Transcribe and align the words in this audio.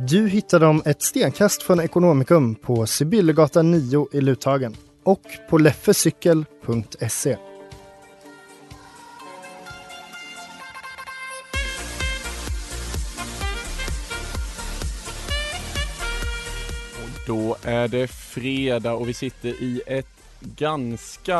Du 0.00 0.28
hittar 0.28 0.60
dem 0.60 0.82
ett 0.84 1.02
stenkast 1.02 1.62
från 1.62 1.80
Ekonomikum 1.80 2.54
på 2.54 2.86
Sibyllegatan 2.86 3.70
9 3.70 4.08
i 4.12 4.20
Luthagen 4.20 4.76
och 5.04 5.22
på 5.50 5.58
leffecykel.se. 5.58 7.36
Då 17.26 17.56
är 17.62 17.88
det 17.88 18.08
fredag 18.08 18.92
och 18.92 19.08
vi 19.08 19.14
sitter 19.14 19.48
i 19.48 19.82
ett 19.86 20.06
ganska 20.40 21.34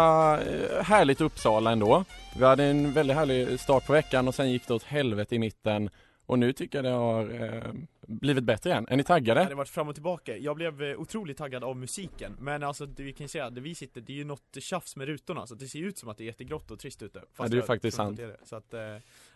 eh, 0.46 0.82
härligt 0.84 1.20
Uppsala 1.20 1.72
ändå. 1.72 2.04
Vi 2.38 2.44
hade 2.44 2.64
en 2.64 2.92
väldigt 2.92 3.16
härlig 3.16 3.60
start 3.60 3.86
på 3.86 3.92
veckan 3.92 4.28
och 4.28 4.34
sen 4.34 4.50
gick 4.50 4.68
det 4.68 4.74
åt 4.74 4.82
helvete 4.82 5.34
i 5.34 5.38
mitten. 5.38 5.90
Och 6.28 6.38
nu 6.38 6.52
tycker 6.52 6.78
jag 6.78 6.84
det 6.84 6.90
har 6.90 7.54
eh, 7.54 7.72
blivit 8.06 8.44
bättre 8.44 8.70
igen. 8.70 8.86
Är 8.90 8.96
ni 8.96 9.04
taggade? 9.04 9.40
Det 9.40 9.46
har 9.46 9.54
varit 9.54 9.68
fram 9.68 9.88
och 9.88 9.94
tillbaka. 9.94 10.36
Jag 10.36 10.56
blev 10.56 10.82
eh, 10.82 11.00
otroligt 11.00 11.36
taggad 11.36 11.64
av 11.64 11.76
musiken. 11.76 12.36
Men 12.40 12.62
alltså 12.62 12.86
det 12.86 13.02
vi 13.02 13.12
kan 13.12 13.24
ju 13.24 13.28
säga, 13.28 13.50
där 13.50 13.60
vi 13.60 13.74
sitter, 13.74 14.00
det 14.00 14.12
är 14.12 14.16
ju 14.16 14.24
något 14.24 14.56
tjafs 14.60 14.96
med 14.96 15.06
rutorna. 15.06 15.46
Så 15.46 15.54
det 15.54 15.68
ser 15.68 15.78
ut 15.78 15.98
som 15.98 16.08
att 16.08 16.18
det 16.18 16.24
är 16.24 16.26
jättegrått 16.26 16.70
och 16.70 16.78
trist 16.78 17.02
ute. 17.02 17.22
Ja, 17.38 17.48
det 17.48 17.54
är 17.54 17.56
ju 17.56 17.62
faktiskt 17.62 17.96
sant. 17.96 18.16
det. 18.16 18.36
Så 18.42 18.56
att, 18.56 18.74
eh, 18.74 18.80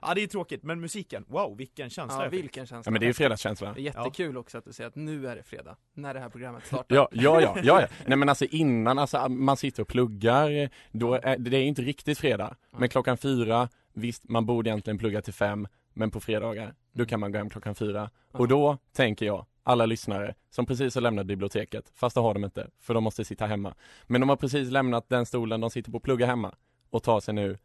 ja 0.00 0.14
det 0.14 0.22
är 0.22 0.26
tråkigt. 0.26 0.62
Men 0.62 0.80
musiken, 0.80 1.24
wow 1.28 1.56
vilken 1.56 1.90
känsla 1.90 2.24
Ja, 2.24 2.30
vilken 2.30 2.66
känsla. 2.66 2.90
Ja 2.90 2.90
men 2.90 3.00
det 3.00 3.04
är 3.04 3.08
ju 3.08 3.14
fredagskänsla. 3.14 3.72
Det 3.72 3.80
är 3.80 3.82
jättekul 3.82 4.36
också 4.36 4.58
att 4.58 4.64
du 4.64 4.72
säger 4.72 4.88
att 4.88 4.96
nu 4.96 5.28
är 5.28 5.36
det 5.36 5.42
fredag, 5.42 5.76
när 5.94 6.14
det 6.14 6.20
här 6.20 6.28
programmet 6.28 6.66
startar. 6.66 6.96
Ja, 6.96 7.08
ja, 7.12 7.40
ja, 7.40 7.56
ja, 7.62 7.80
ja. 7.80 7.88
Nej 8.06 8.18
men 8.18 8.28
alltså 8.28 8.44
innan, 8.44 8.98
alltså 8.98 9.28
man 9.28 9.56
sitter 9.56 9.82
och 9.82 9.88
pluggar, 9.88 10.70
då 10.90 11.14
är 11.14 11.38
det 11.38 11.56
är 11.56 11.62
inte 11.62 11.82
riktigt 11.82 12.18
fredag. 12.18 12.56
Men 12.70 12.88
klockan 12.88 13.16
fyra, 13.16 13.68
visst 13.92 14.28
man 14.28 14.46
borde 14.46 14.70
egentligen 14.70 14.98
plugga 14.98 15.22
till 15.22 15.34
fem, 15.34 15.68
men 15.94 16.10
på 16.10 16.20
fredagar, 16.20 16.74
då 16.92 17.06
kan 17.06 17.20
man 17.20 17.32
gå 17.32 17.38
hem 17.38 17.50
klockan 17.50 17.74
fyra. 17.74 18.10
Och 18.32 18.48
då 18.48 18.78
tänker 18.92 19.26
jag, 19.26 19.46
alla 19.62 19.86
lyssnare 19.86 20.34
som 20.50 20.66
precis 20.66 20.94
har 20.94 21.02
lämnat 21.02 21.26
biblioteket, 21.26 21.92
fast 21.94 22.14
det 22.14 22.20
har 22.20 22.34
de 22.34 22.44
inte, 22.44 22.70
för 22.80 22.94
de 22.94 23.04
måste 23.04 23.24
sitta 23.24 23.46
hemma. 23.46 23.74
Men 24.06 24.20
de 24.20 24.28
har 24.30 24.36
precis 24.36 24.70
lämnat 24.70 25.08
den 25.08 25.26
stolen 25.26 25.60
de 25.60 25.70
sitter 25.70 25.90
på 25.90 25.96
att 25.96 26.02
plugga 26.02 26.26
hemma 26.26 26.54
och 26.90 27.02
tar 27.02 27.20
sig 27.20 27.34
nu 27.34 27.58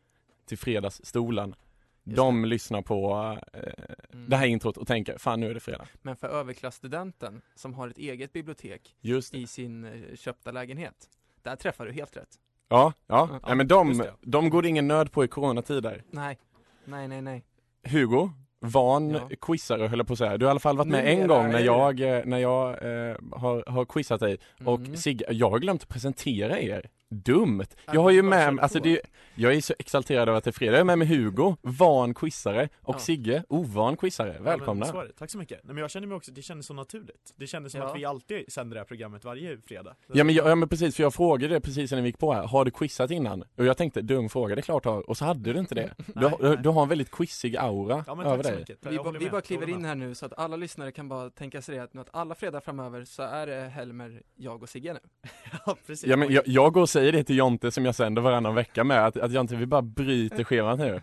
till 0.45 0.57
fredagsstolen. 0.57 1.55
De 2.03 2.45
lyssnar 2.45 2.81
på 2.81 3.13
eh, 3.53 3.61
Mm. 4.13 4.29
det 4.29 4.35
här 4.37 4.47
introt 4.47 4.77
och 4.77 4.87
tänker, 4.87 5.17
fan 5.17 5.39
nu 5.39 5.49
är 5.49 5.53
det 5.53 5.59
fredag. 5.59 5.87
Men 6.01 6.15
för 6.15 6.27
överklassstudenten 6.27 7.41
som 7.55 7.73
har 7.73 7.87
ett 7.87 7.97
eget 7.97 8.33
bibliotek 8.33 8.95
i 9.31 9.47
sin 9.47 9.85
eh, 9.85 10.15
köpta 10.15 10.51
lägenhet, 10.51 11.09
där 11.41 11.55
träffar 11.55 11.85
du 11.85 11.91
helt 11.91 12.17
rätt. 12.17 12.29
Ja, 12.69 12.93
ja, 13.07 13.29
Ja, 13.31 13.39
Nej, 13.47 13.55
men 13.55 13.67
de, 13.67 14.03
de 14.21 14.49
går 14.49 14.61
det 14.61 14.67
ingen 14.67 14.87
nöd 14.87 15.11
på 15.11 15.23
i 15.23 15.27
coronatider. 15.27 16.03
Nej, 16.11 16.37
nej, 16.85 17.07
nej, 17.07 17.21
nej. 17.21 17.43
Hugo, 17.87 18.29
van 18.59 19.09
Ja. 19.11 19.29
quizare 19.41 19.87
höll 19.87 19.99
jag 19.99 20.07
på 20.07 20.13
att 20.13 20.19
säga. 20.19 20.37
Du 20.37 20.45
har 20.45 20.49
i 20.49 20.51
alla 20.51 20.59
fall 20.59 20.77
varit 20.77 20.87
med 20.87 21.07
en 21.07 21.19
Numera 21.19 21.27
gång 21.41 21.51
när 21.51 21.59
är 21.59 21.63
jag, 21.63 21.99
eh, 21.99 22.21
när 22.25 22.37
jag 22.37 22.69
eh, 22.69 23.15
har, 23.31 23.71
har 23.71 23.85
quizat 23.85 24.19
dig. 24.19 24.37
Och 24.65 24.79
Mm. 24.79 24.95
Sigge, 24.95 25.25
jag 25.31 25.49
har 25.49 25.59
glömt 25.59 25.81
att 25.83 25.89
presentera 25.89 26.59
er. 26.59 26.89
Dumt! 27.09 27.65
Ja, 27.85 27.93
Jag 27.93 28.01
har 28.01 28.11
ju 28.11 28.21
med, 28.21 28.53
kör 28.55 28.61
alltså 28.63 28.79
det, 28.79 29.01
jag 29.35 29.53
är 29.53 29.61
så 29.61 29.73
exalterad 29.79 30.29
över 30.29 30.37
att 30.37 30.43
det 30.43 30.49
är 30.49 30.51
fredag. 30.51 30.71
Jag 30.73 30.79
är 30.79 30.83
med 30.83 30.97
med 30.99 31.07
Hugo, 31.07 31.55
van 31.61 32.13
quizare 32.13 32.69
och 32.81 32.95
Ja. 32.95 32.99
Sigge, 32.99 33.43
ovan 33.49 33.97
quizare. 33.97 34.33
Ja, 34.37 34.41
Välkomna! 34.43 34.85
men 34.93 35.05
det. 35.05 35.13
Tack 35.13 35.29
så 35.31 35.37
mycket. 35.37 35.59
Nej 35.63 35.73
men 35.73 35.81
jag 35.81 35.91
känner 35.91 36.07
mig 36.07 36.15
också, 36.17 36.31
det 36.31 36.41
kändes 36.41 36.65
så 36.65 36.73
naturligt. 36.73 37.33
Det 37.35 37.47
kändes 37.47 37.71
som 37.71 37.81
Ja. 37.81 37.87
att 37.89 37.95
vi 37.97 38.05
alltid 38.05 38.51
sänder 38.53 38.75
det 38.75 38.79
här 38.79 38.85
programmet 38.85 39.25
varje 39.25 39.57
fredag. 39.67 39.95
Ja 40.13 40.23
men, 40.23 40.35
jag, 40.35 40.47
ja 40.47 40.55
men 40.55 40.69
precis, 40.69 40.95
för 40.95 41.03
jag 41.03 41.13
frågade 41.13 41.53
det 41.53 41.61
precis 41.61 41.91
innan 41.91 42.03
vi 42.03 42.09
gick 42.09 42.19
på 42.19 42.33
här. 42.33 42.47
Har 42.47 42.65
du 42.65 42.71
quizat 42.71 43.11
innan? 43.11 43.43
Och 43.57 43.65
jag 43.65 43.77
tänkte, 43.77 44.01
dum 44.01 44.29
fråga, 44.29 44.55
det 44.55 44.59
är 44.59 44.63
klart 44.63 44.85
har. 44.85 45.09
Och 45.09 45.17
så 45.17 45.25
hade 45.25 45.53
du 45.53 45.59
inte 45.59 45.75
det. 45.75 45.93
Du, 46.07 46.13
Nej, 46.21 46.31
du, 46.39 46.47
nej. 46.49 46.57
du 46.63 46.69
har 46.69 46.83
en 46.83 46.89
väldigt 46.89 47.11
quizig 47.11 47.57
aura 47.57 48.03
Ja 48.07 48.15
men 48.15 48.25
över 48.25 48.43
dig. 48.43 48.65
Vi, 48.81 48.97
ba, 48.97 49.11
vi 49.11 49.29
bara 49.29 49.41
kliver 49.41 49.69
in 49.69 49.85
här 49.85 49.95
nu 49.95 50.15
så 50.15 50.25
att 50.25 50.33
alla 50.39 50.55
lyssnare 50.55 50.91
kan 50.91 51.09
bara 51.09 51.29
tänka 51.29 51.61
sig 51.61 51.75
det 51.75 51.83
att, 51.83 51.95
att 51.97 52.09
alla 52.11 52.35
fredag 52.35 52.61
framöver 52.61 53.05
så 53.05 53.23
är 53.23 53.47
det 53.47 53.69
Helmer, 53.69 54.21
jag 54.35 54.63
och 54.63 54.69
Sigge 54.69 54.93
nu. 54.93 54.99
Ja 55.65 55.77
precis. 55.87 56.09
Ja 56.09 56.17
men 56.17 56.31
jag, 56.31 56.47
jag 56.47 56.73
går 56.73 56.81
och 56.81 56.89
säger 56.97 57.11
det 57.11 57.23
till 57.23 57.37
Jonte 57.37 57.71
som 57.71 57.85
jag 57.85 57.95
sänder 57.95 58.21
varannan 58.21 58.55
vecka 58.55 58.83
med, 58.83 59.05
att, 59.05 59.17
att 59.17 59.31
Jonte 59.31 59.55
vi 59.55 59.65
bara 59.65 59.81
bryter 59.81 60.43
schemat 60.43 60.79
nu. 60.79 61.01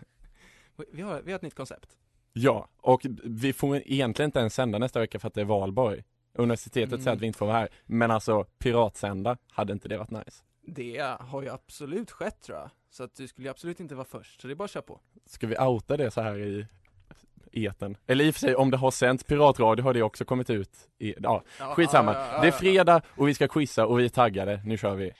Vi 0.93 1.01
har, 1.01 1.21
vi 1.21 1.31
har 1.31 1.35
ett 1.35 1.41
nytt 1.41 1.55
koncept. 1.55 1.89
Ja, 2.33 2.67
och 2.81 3.01
vi 3.23 3.53
får 3.53 3.75
egentligen 3.75 4.27
inte 4.27 4.39
ens 4.39 4.53
sända 4.53 4.77
nästa 4.77 4.99
vecka 4.99 5.19
för 5.19 5.27
att 5.27 5.33
det 5.33 5.41
är 5.41 5.45
valborg. 5.45 6.03
Universitetet 6.33 6.93
Mm. 6.93 7.03
säger 7.03 7.15
att 7.15 7.21
vi 7.21 7.25
inte 7.27 7.39
får 7.39 7.45
vara 7.45 7.57
här, 7.57 7.69
men 7.85 8.11
alltså 8.11 8.43
piratsända, 8.43 9.37
hade 9.51 9.73
inte 9.73 9.87
det 9.87 9.97
varit 9.97 10.11
nice? 10.11 10.43
Det 10.67 11.17
har 11.19 11.41
ju 11.41 11.49
absolut 11.49 12.11
skett 12.11 12.41
tror 12.41 12.57
jag. 12.57 12.69
Så 12.89 13.03
att 13.03 13.15
du 13.15 13.27
skulle 13.27 13.47
ju 13.47 13.51
absolut 13.51 13.79
inte 13.79 13.95
vara 13.95 14.05
först, 14.05 14.41
så 14.41 14.47
det 14.47 14.53
är 14.53 14.55
bara 14.55 14.63
att 14.63 14.71
köra 14.71 14.83
på. 14.83 14.99
Ska 15.25 15.47
vi 15.47 15.57
outa 15.57 15.97
det 15.97 16.11
så 16.11 16.21
här 16.21 16.39
i 16.39 16.67
eten? 17.51 17.97
Eller 18.07 18.25
i 18.25 18.29
och 18.29 18.33
för 18.33 18.39
sig, 18.39 18.55
om 18.55 18.71
det 18.71 18.77
har 18.77 18.91
sänts 18.91 19.23
piratradio 19.23 19.83
har 19.83 19.93
det 19.93 20.01
också 20.03 20.25
kommit 20.25 20.49
ut 20.49 20.71
i, 20.99 21.15
ja, 21.17 21.43
skitsamma. 21.59 22.13
Det 22.41 22.47
är 22.47 22.51
fredag 22.51 23.01
och 23.15 23.27
vi 23.27 23.33
ska 23.33 23.47
quizza 23.47 23.85
och 23.85 23.99
vi 23.99 24.05
är 24.05 24.09
taggade, 24.09 24.61
nu 24.65 24.77
kör 24.77 24.95
vi. 24.95 25.11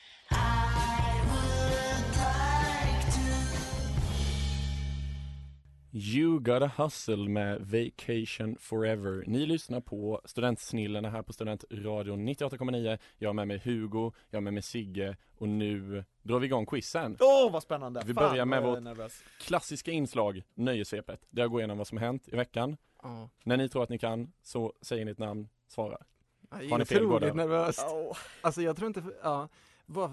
You 5.97 6.39
gotta 6.39 6.67
hustle 6.67 7.29
med 7.29 7.61
Vacation 7.61 8.57
Forever. 8.59 9.23
Ni 9.28 9.45
lyssnar 9.45 9.81
på 9.81 10.22
Studentsnillena 10.25 11.09
här 11.09 11.22
på 11.22 11.33
Studentradion 11.33 12.29
98,9. 12.29 12.97
Jag 13.17 13.29
har 13.29 13.33
med 13.33 13.47
mig 13.47 13.61
Hugo, 13.63 14.11
jag 14.29 14.38
har 14.38 14.41
med 14.41 14.53
mig 14.53 14.63
Sigge 14.63 15.17
och 15.38 15.47
nu 15.50 16.03
drar 16.23 16.39
vi 16.39 16.45
igång 16.45 16.66
quizen. 16.66 17.17
Åh 17.19 17.51
vad 17.51 17.63
spännande! 17.63 18.01
Vi 18.05 18.13
Fan, 18.13 18.29
börjar 18.29 18.45
med 18.45 18.63
vårt- 18.63 18.78
är 18.78 18.81
nervös. 18.81 19.23
Klassiska 19.39 19.91
inslag, 19.91 20.44
Nöjesvepet. 20.53 21.25
Där 21.29 21.44
jag 21.44 21.51
går 21.51 21.59
igenom 21.61 21.78
vad 21.78 21.88
som 21.88 21.97
hänt 21.97 22.28
i 22.28 22.35
veckan. 22.35 22.78
Ja. 23.03 23.29
När 23.44 23.57
ni 23.57 23.69
tror 23.69 23.84
att 23.84 23.89
ni 23.89 23.97
kan, 23.97 24.31
så 24.44 24.73
säger 24.81 25.05
ni 25.05 25.11
ett 25.11 25.19
namn, 25.19 25.50
svarar. 25.67 26.05
Jag 26.50 26.57
Har 26.57 26.78
ni 26.78 26.81
är 26.81 26.85
fel, 26.85 27.03
går 27.05 27.09
det 27.09 27.16
otroligt 27.16 27.35
nervöst. 27.35 27.85
Åh. 27.89 28.17
Alltså 28.41 28.61
jag 28.61 28.75
tror 28.78 28.88
inte, 28.88 29.03
ja, 29.23 29.50
vad, 29.85 30.11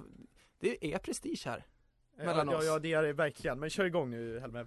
det 0.61 0.95
är 0.95 0.99
prestige 0.99 1.43
här. 1.47 1.65
Mellan 2.17 2.49
ja, 2.49 2.57
oss. 2.57 2.65
Ja, 2.67 2.79
det 2.79 2.93
är 2.93 3.03
det 3.03 3.13
verkligen. 3.13 3.61
Men 3.61 3.71
kör 3.71 3.85
igång 3.85 4.11
nu 4.11 4.41
Helmer. 4.41 4.67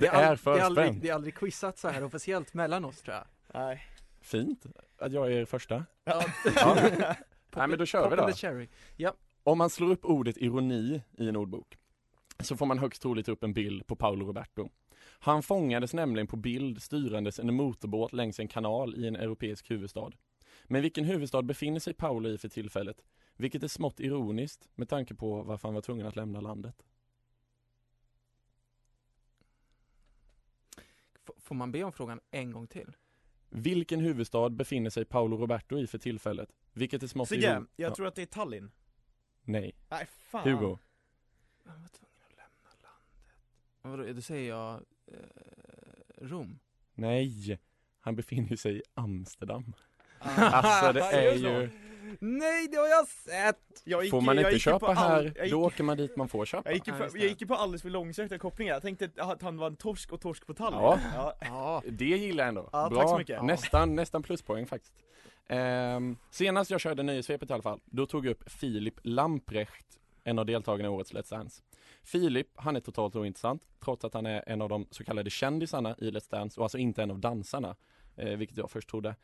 Det 0.00 0.06
är 0.06 0.36
för 0.36 0.54
det 0.54 0.60
är 0.60 0.64
aldrig, 0.64 0.86
spänt. 0.86 1.02
det 1.02 1.08
är 1.08 1.14
aldrig 1.14 1.34
quizat 1.34 1.78
så 1.78 1.88
här 1.88 2.04
officiellt 2.04 2.54
mellan 2.54 2.84
oss 2.84 3.02
tror 3.02 3.16
jag. 3.16 3.24
Nej. 3.54 3.86
Fint 4.20 4.66
att 4.98 5.12
jag 5.12 5.32
är 5.32 5.44
första. 5.44 5.84
Ja. 6.04 6.24
Ja. 6.56 6.76
Nej 7.56 7.68
men 7.68 7.78
då 7.78 7.86
kör 7.86 8.10
vi 8.10 8.16
då. 8.16 8.32
cherry. 8.32 8.68
Om 9.42 9.58
man 9.58 9.70
slår 9.70 9.90
upp 9.90 10.04
ordet 10.04 10.36
ironi 10.36 11.02
i 11.18 11.28
en 11.28 11.36
ordbok 11.36 11.76
så 12.40 12.56
får 12.56 12.66
man 12.66 12.78
högst 12.78 13.02
troligt 13.02 13.28
upp 13.28 13.42
en 13.42 13.52
bild 13.52 13.86
på 13.86 13.96
Paolo 13.96 14.26
Roberto. 14.26 14.68
Han 15.18 15.42
fångades 15.42 15.94
nämligen 15.94 16.26
på 16.26 16.36
bild 16.36 16.82
styrandes 16.82 17.38
en 17.38 17.54
motorbåt 17.54 18.12
längs 18.12 18.40
en 18.40 18.48
kanal 18.48 18.94
i 18.94 19.06
en 19.06 19.16
europeisk 19.16 19.70
huvudstad. 19.70 20.10
Men 20.64 20.82
vilken 20.82 21.04
huvudstad 21.04 21.42
befinner 21.42 21.80
sig 21.80 21.94
Paolo 21.94 22.28
i 22.28 22.38
för 22.38 22.48
tillfället? 22.48 22.96
Vilket 23.36 23.62
är 23.62 23.68
smått 23.68 24.00
ironiskt 24.00 24.68
med 24.74 24.88
tanke 24.88 25.14
på 25.14 25.42
varför 25.42 25.68
han 25.68 25.74
var 25.74 25.82
tvungen 25.82 26.06
att 26.06 26.16
lämna 26.16 26.40
landet. 26.40 26.84
F- 31.14 31.30
får 31.36 31.54
man 31.54 31.72
be 31.72 31.82
om 31.84 31.92
frågan 31.92 32.20
en 32.30 32.52
gång 32.52 32.66
till? 32.66 32.92
Vilken 33.48 34.00
huvudstad 34.00 34.50
befinner 34.50 34.90
sig 34.90 35.04
Paolo 35.04 35.36
Roberto 35.36 35.78
i 35.78 35.86
för 35.86 35.98
tillfället? 35.98 36.48
Vilket 36.72 37.02
är 37.02 37.06
smått 37.06 37.28
Sigge, 37.28 37.52
ironiskt? 37.52 37.72
jag 37.76 37.94
tror 37.94 38.06
att 38.06 38.14
det 38.14 38.22
är 38.22 38.26
Tallinn. 38.26 38.70
Nej. 39.42 39.74
Nej 39.88 40.06
fan. 40.06 40.48
Hugo. 40.48 40.78
Jag 41.64 41.72
var 41.72 41.88
tvungen 41.88 42.16
att 42.26 42.36
lämna 42.36 42.70
landet. 42.82 43.42
Vadå, 43.82 44.12
då 44.12 44.22
säger 44.22 44.48
jag 44.48 44.74
eh, 45.06 45.14
Rom. 46.18 46.58
Nej. 46.94 47.58
Han 48.00 48.16
befinner 48.16 48.56
sig 48.56 48.78
i 48.78 48.82
Amsterdam. 48.94 49.72
Alltså 50.18 50.92
det 50.92 51.00
är 51.12 51.34
ju 51.34 51.70
Nej, 52.20 52.68
det 52.68 52.76
har 52.76 52.88
jag 52.88 53.08
sett! 53.08 53.58
Jag 53.84 54.02
gick, 54.02 54.10
Får 54.10 54.20
man 54.20 54.38
inte 54.38 54.58
köpa 54.58 54.86
all- 54.86 54.96
här, 54.96 55.22
gick, 55.42 55.52
då 55.52 55.62
åker 55.64 55.84
man 55.84 55.96
dit 55.96 56.16
man 56.16 56.28
får 56.28 56.44
köpa. 56.46 56.68
jag 56.68 56.74
gick, 56.74 56.84
på, 56.84 56.92
jag 57.18 57.28
gick 57.28 57.40
ju 57.40 57.46
på 57.46 57.54
alldeles 57.54 57.82
för 57.82 57.90
långsökta 57.90 58.38
kopplingar, 58.38 58.72
jag 58.72 58.82
tänkte 58.82 59.10
att 59.16 59.42
han 59.42 59.56
var 59.58 59.66
en 59.66 59.76
torsk 59.76 60.12
och 60.12 60.20
torsk 60.20 60.46
på 60.46 60.54
tallen 60.54 60.78
Ja. 60.82 60.98
ja. 61.14 61.34
Ja, 61.40 61.82
Det 61.88 62.04
gillar 62.04 62.44
jag 62.44 62.48
ändå. 62.48 62.68
Ja, 62.72 62.88
Bra. 62.88 63.00
tack 63.00 63.08
så 63.10 63.18
mycket. 63.18 63.44
Nästan, 63.44 63.94
nästan 63.94 64.22
pluspoäng 64.22 64.66
faktiskt. 64.66 64.94
Ehm, 65.48 66.16
senast 66.30 66.70
jag 66.70 66.80
körde 66.80 67.02
nöjesvepet 67.02 67.50
i 67.50 67.52
alla 67.52 67.62
fall, 67.62 67.80
då 67.84 68.06
tog 68.06 68.26
jag 68.26 68.30
upp 68.30 68.50
Filip 68.50 68.94
Lamprecht, 69.02 69.86
en 70.24 70.38
av 70.38 70.46
deltagarna 70.46 70.88
i 70.88 70.90
årets 70.92 71.12
Let's 71.14 71.30
Dance. 71.30 71.62
Filip, 72.02 72.48
han 72.54 72.76
är 72.76 72.80
totalt 72.80 73.16
ointressant, 73.16 73.62
trots 73.84 74.04
att 74.04 74.14
han 74.14 74.26
är 74.26 74.44
en 74.46 74.62
av 74.62 74.68
de 74.68 74.86
så 74.90 75.04
kallade 75.04 75.30
kändisarna 75.30 75.96
i 75.98 76.10
Let's 76.10 76.30
Dance 76.30 76.60
och 76.60 76.64
alltså 76.64 76.78
inte 76.78 77.02
en 77.02 77.10
av 77.10 77.18
dansarna, 77.18 77.76
eh, 78.16 78.36
vilket 78.36 78.56
jag 78.56 78.70
först 78.70 78.88
trodde. 78.88 79.16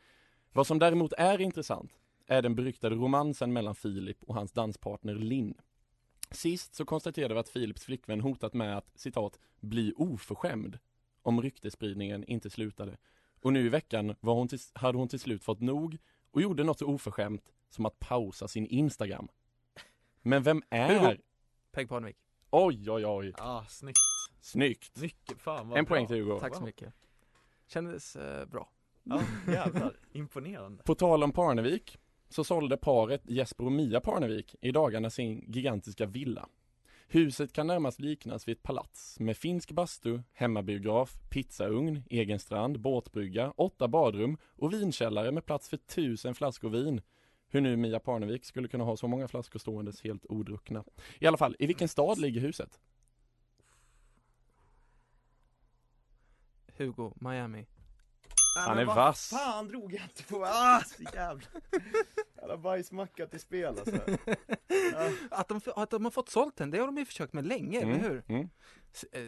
Vad 0.53 0.67
som 0.67 0.79
däremot 0.79 1.13
är 1.13 1.41
intressant 1.41 1.91
är 2.29 2.41
den 2.41 2.55
beryktade 2.55 2.95
romansen 2.95 3.53
mellan 3.53 3.75
Filip 3.75 4.23
och 4.23 4.35
hans 4.35 4.51
danspartner 4.51 5.15
Linn. 5.15 5.53
Sist 6.31 6.75
så 6.75 6.85
konstaterade 6.85 7.33
vi 7.33 7.39
att 7.39 7.49
Filips 7.49 7.83
flickvän 7.85 8.21
hotat 8.21 8.53
med 8.53 8.77
att, 8.77 8.91
citat, 8.95 9.39
bli 9.59 9.93
oförskämd 9.95 10.79
om 11.21 11.41
ryktespridningen 11.41 12.23
inte 12.23 12.49
slutade. 12.49 12.97
Och 13.41 13.53
nu 13.53 13.65
i 13.65 13.69
veckan 13.69 14.15
var 14.19 14.33
hon 14.33 14.47
till, 14.47 14.59
hade 14.73 14.97
hon 14.97 15.07
till 15.07 15.19
slut 15.19 15.43
fått 15.43 15.59
nog 15.61 15.97
och 16.31 16.41
gjorde 16.41 16.63
något 16.63 16.79
så 16.79 16.85
oförskämt 16.85 17.53
som 17.69 17.85
att 17.85 17.99
pausa 17.99 18.47
sin 18.47 18.67
Instagram. 18.67 19.27
Men 20.21 20.43
vem 20.43 20.63
är? 20.69 21.21
Peg 21.71 21.89
Parnevik. 21.89 22.17
Oj, 22.49 22.91
oj, 22.91 23.05
oj. 23.05 23.33
Ah, 23.37 23.65
snyggt, 23.65 23.97
Snyggt. 24.41 25.01
mycket, 25.01 25.41
fan 25.41 25.69
vad 25.69 25.77
En 25.77 25.85
bra. 25.85 25.95
poäng 25.95 26.07
till 26.07 26.15
Hugo. 26.15 26.39
Tack 26.39 26.55
så 26.55 26.63
mycket. 26.63 26.93
Kändes 27.67 28.15
eh, 28.15 28.45
bra. 28.45 28.69
Ja, 29.03 29.21
jävlar, 29.47 29.95
imponerande 30.11 30.83
På 30.83 30.95
tal 30.95 31.23
om 31.23 31.31
Parnevik 31.31 31.97
så 32.29 32.43
sålde 32.43 32.77
paret 32.77 33.21
Jesper 33.29 33.65
och 33.65 33.71
Mia 33.71 34.01
Parnevik 34.01 34.55
i 34.61 34.71
dagarna 34.71 35.09
sin 35.09 35.45
gigantiska 35.47 36.05
villa. 36.05 36.49
Huset 37.07 37.53
kan 37.53 37.67
närmast 37.67 37.99
liknas 37.99 38.47
vid 38.47 38.57
ett 38.57 38.63
palats 38.63 39.19
med 39.19 39.37
finsk 39.37 39.71
bastu, 39.71 40.21
hemmabiograf, 40.33 41.19
pizzaugn, 41.29 42.03
egen 42.09 42.39
strand, 42.39 42.79
båtbrygga, 42.79 43.53
åtta 43.57 43.87
badrum 43.87 44.37
och 44.55 44.73
vinkällare 44.73 45.31
med 45.31 45.45
plats 45.45 45.69
för 45.69 45.77
tusen 45.77 46.35
flaskor 46.35 46.69
vin. 46.69 47.01
Hur 47.47 47.61
nu 47.61 47.77
Mia 47.77 47.99
Parnevik 47.99 48.45
skulle 48.45 48.67
kunna 48.67 48.83
ha 48.83 48.97
så 48.97 49.07
många 49.07 49.27
flaskor 49.27 49.59
ståendes 49.59 50.01
helt 50.01 50.25
odruckna. 50.29 50.83
I 51.19 51.27
alla 51.27 51.37
fall, 51.37 51.55
i 51.59 51.65
vilken 51.65 51.87
stad 51.87 52.17
ligger 52.17 52.41
huset? 52.41 52.79
Hugo, 56.77 57.13
Miami. 57.15 57.65
Han 58.55 58.69
men 58.69 58.77
är 58.77 58.85
vad 58.85 58.95
vass. 58.95 59.29
fan 59.29 59.67
drog 59.67 59.93
jag 59.93 60.01
inte 60.03 60.23
på? 60.23 60.45
Ah, 60.45 60.81
så 60.85 61.03
jävla 61.13 61.45
Jävla 62.41 62.57
bajsmacka 62.57 63.27
till 63.27 63.39
spel 63.39 63.65
alltså 63.79 63.95
ah. 64.95 65.09
Att 65.39 65.47
de, 65.47 65.61
att 65.75 65.89
de 65.89 66.03
har 66.03 66.11
fått 66.11 66.29
sålt 66.29 66.55
den, 66.57 66.71
det 66.71 66.77
har 66.79 66.85
de 66.85 66.97
ju 66.97 67.05
försökt 67.05 67.33
med 67.33 67.47
länge, 67.47 67.81
eller 67.81 67.99
hur? 67.99 68.23
Mm. 68.27 68.49
S- 68.93 69.05
eh, 69.11 69.21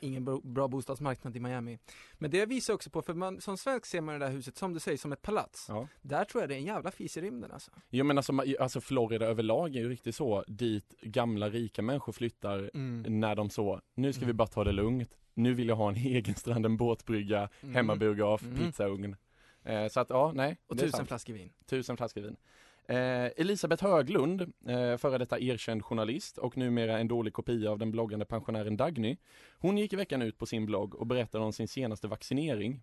ingen 0.00 0.24
bra, 0.24 0.40
bra 0.44 0.68
bostadsmarknad 0.68 1.36
i 1.36 1.40
Miami. 1.40 1.78
Men 2.14 2.30
det 2.30 2.46
visar 2.46 2.74
också 2.74 2.90
på, 2.90 3.02
för 3.02 3.14
man, 3.14 3.40
som 3.40 3.58
svensk 3.58 3.86
ser 3.86 4.00
man 4.00 4.18
det 4.18 4.26
där 4.26 4.32
huset, 4.32 4.56
som 4.56 4.74
du 4.74 4.80
säger, 4.80 4.98
som 4.98 5.12
ett 5.12 5.22
palats. 5.22 5.66
Ja. 5.68 5.88
Där 6.02 6.24
tror 6.24 6.42
jag 6.42 6.48
det 6.48 6.54
är 6.54 6.58
en 6.58 6.64
jävla 6.64 6.90
fis 6.90 7.16
i 7.16 7.20
rymden 7.20 7.50
alltså. 7.52 7.70
Jo 7.90 8.04
men 8.04 8.16
alltså, 8.18 8.32
alltså 8.60 8.80
Florida 8.80 9.26
överlag 9.26 9.76
är 9.76 9.80
ju 9.80 9.88
riktigt 9.88 10.14
så 10.16 10.44
dit 10.48 10.94
gamla 11.02 11.48
rika 11.48 11.82
människor 11.82 12.12
flyttar 12.12 12.70
Mm. 12.74 13.20
när 13.20 13.36
de 13.36 13.50
så, 13.50 13.80
nu 13.94 14.12
ska 14.12 14.20
vi 14.20 14.24
Mm. 14.24 14.36
bara 14.36 14.48
ta 14.48 14.64
det 14.64 14.72
lugnt, 14.72 15.10
nu 15.38 15.54
vill 15.54 15.68
jag 15.68 15.76
ha 15.76 15.88
en 15.88 15.96
egen 16.06 16.34
strand, 16.34 16.66
en 16.66 16.76
båtbrygga, 16.76 17.48
Mm. 17.62 17.74
hemmabiograf, 17.74 18.42
Mm. 18.42 18.56
pizzaugn. 18.56 19.16
Eh, 19.64 19.88
så 19.88 20.00
att 20.00 20.10
ja, 20.10 20.32
nej. 20.34 20.56
Och 20.66 20.76
tusen 20.78 20.92
sant. 20.92 21.08
flaskor 21.08 21.32
vin. 21.34 21.50
tusen 21.66 21.96
flaskor 21.96 22.20
vin. 22.20 22.36
Eh, 22.88 23.30
Elisabeth 23.36 23.84
Höglund, 23.84 24.40
eh, 24.68 24.96
före 24.96 25.18
detta 25.18 25.38
erkänd 25.40 25.84
journalist 25.84 26.38
och 26.38 26.56
numera 26.56 26.98
en 26.98 27.08
dålig 27.08 27.32
kopia 27.32 27.70
av 27.70 27.78
den 27.78 27.90
bloggande 27.90 28.24
pensionären 28.24 28.76
Dagny. 28.76 29.16
Hon 29.58 29.78
gick 29.78 29.92
i 29.92 29.96
veckan 29.96 30.22
ut 30.22 30.38
på 30.38 30.46
sin 30.46 30.66
blogg 30.66 30.94
och 30.94 31.06
berättade 31.06 31.44
om 31.44 31.52
sin 31.52 31.68
senaste 31.68 32.08
vaccinering. 32.08 32.80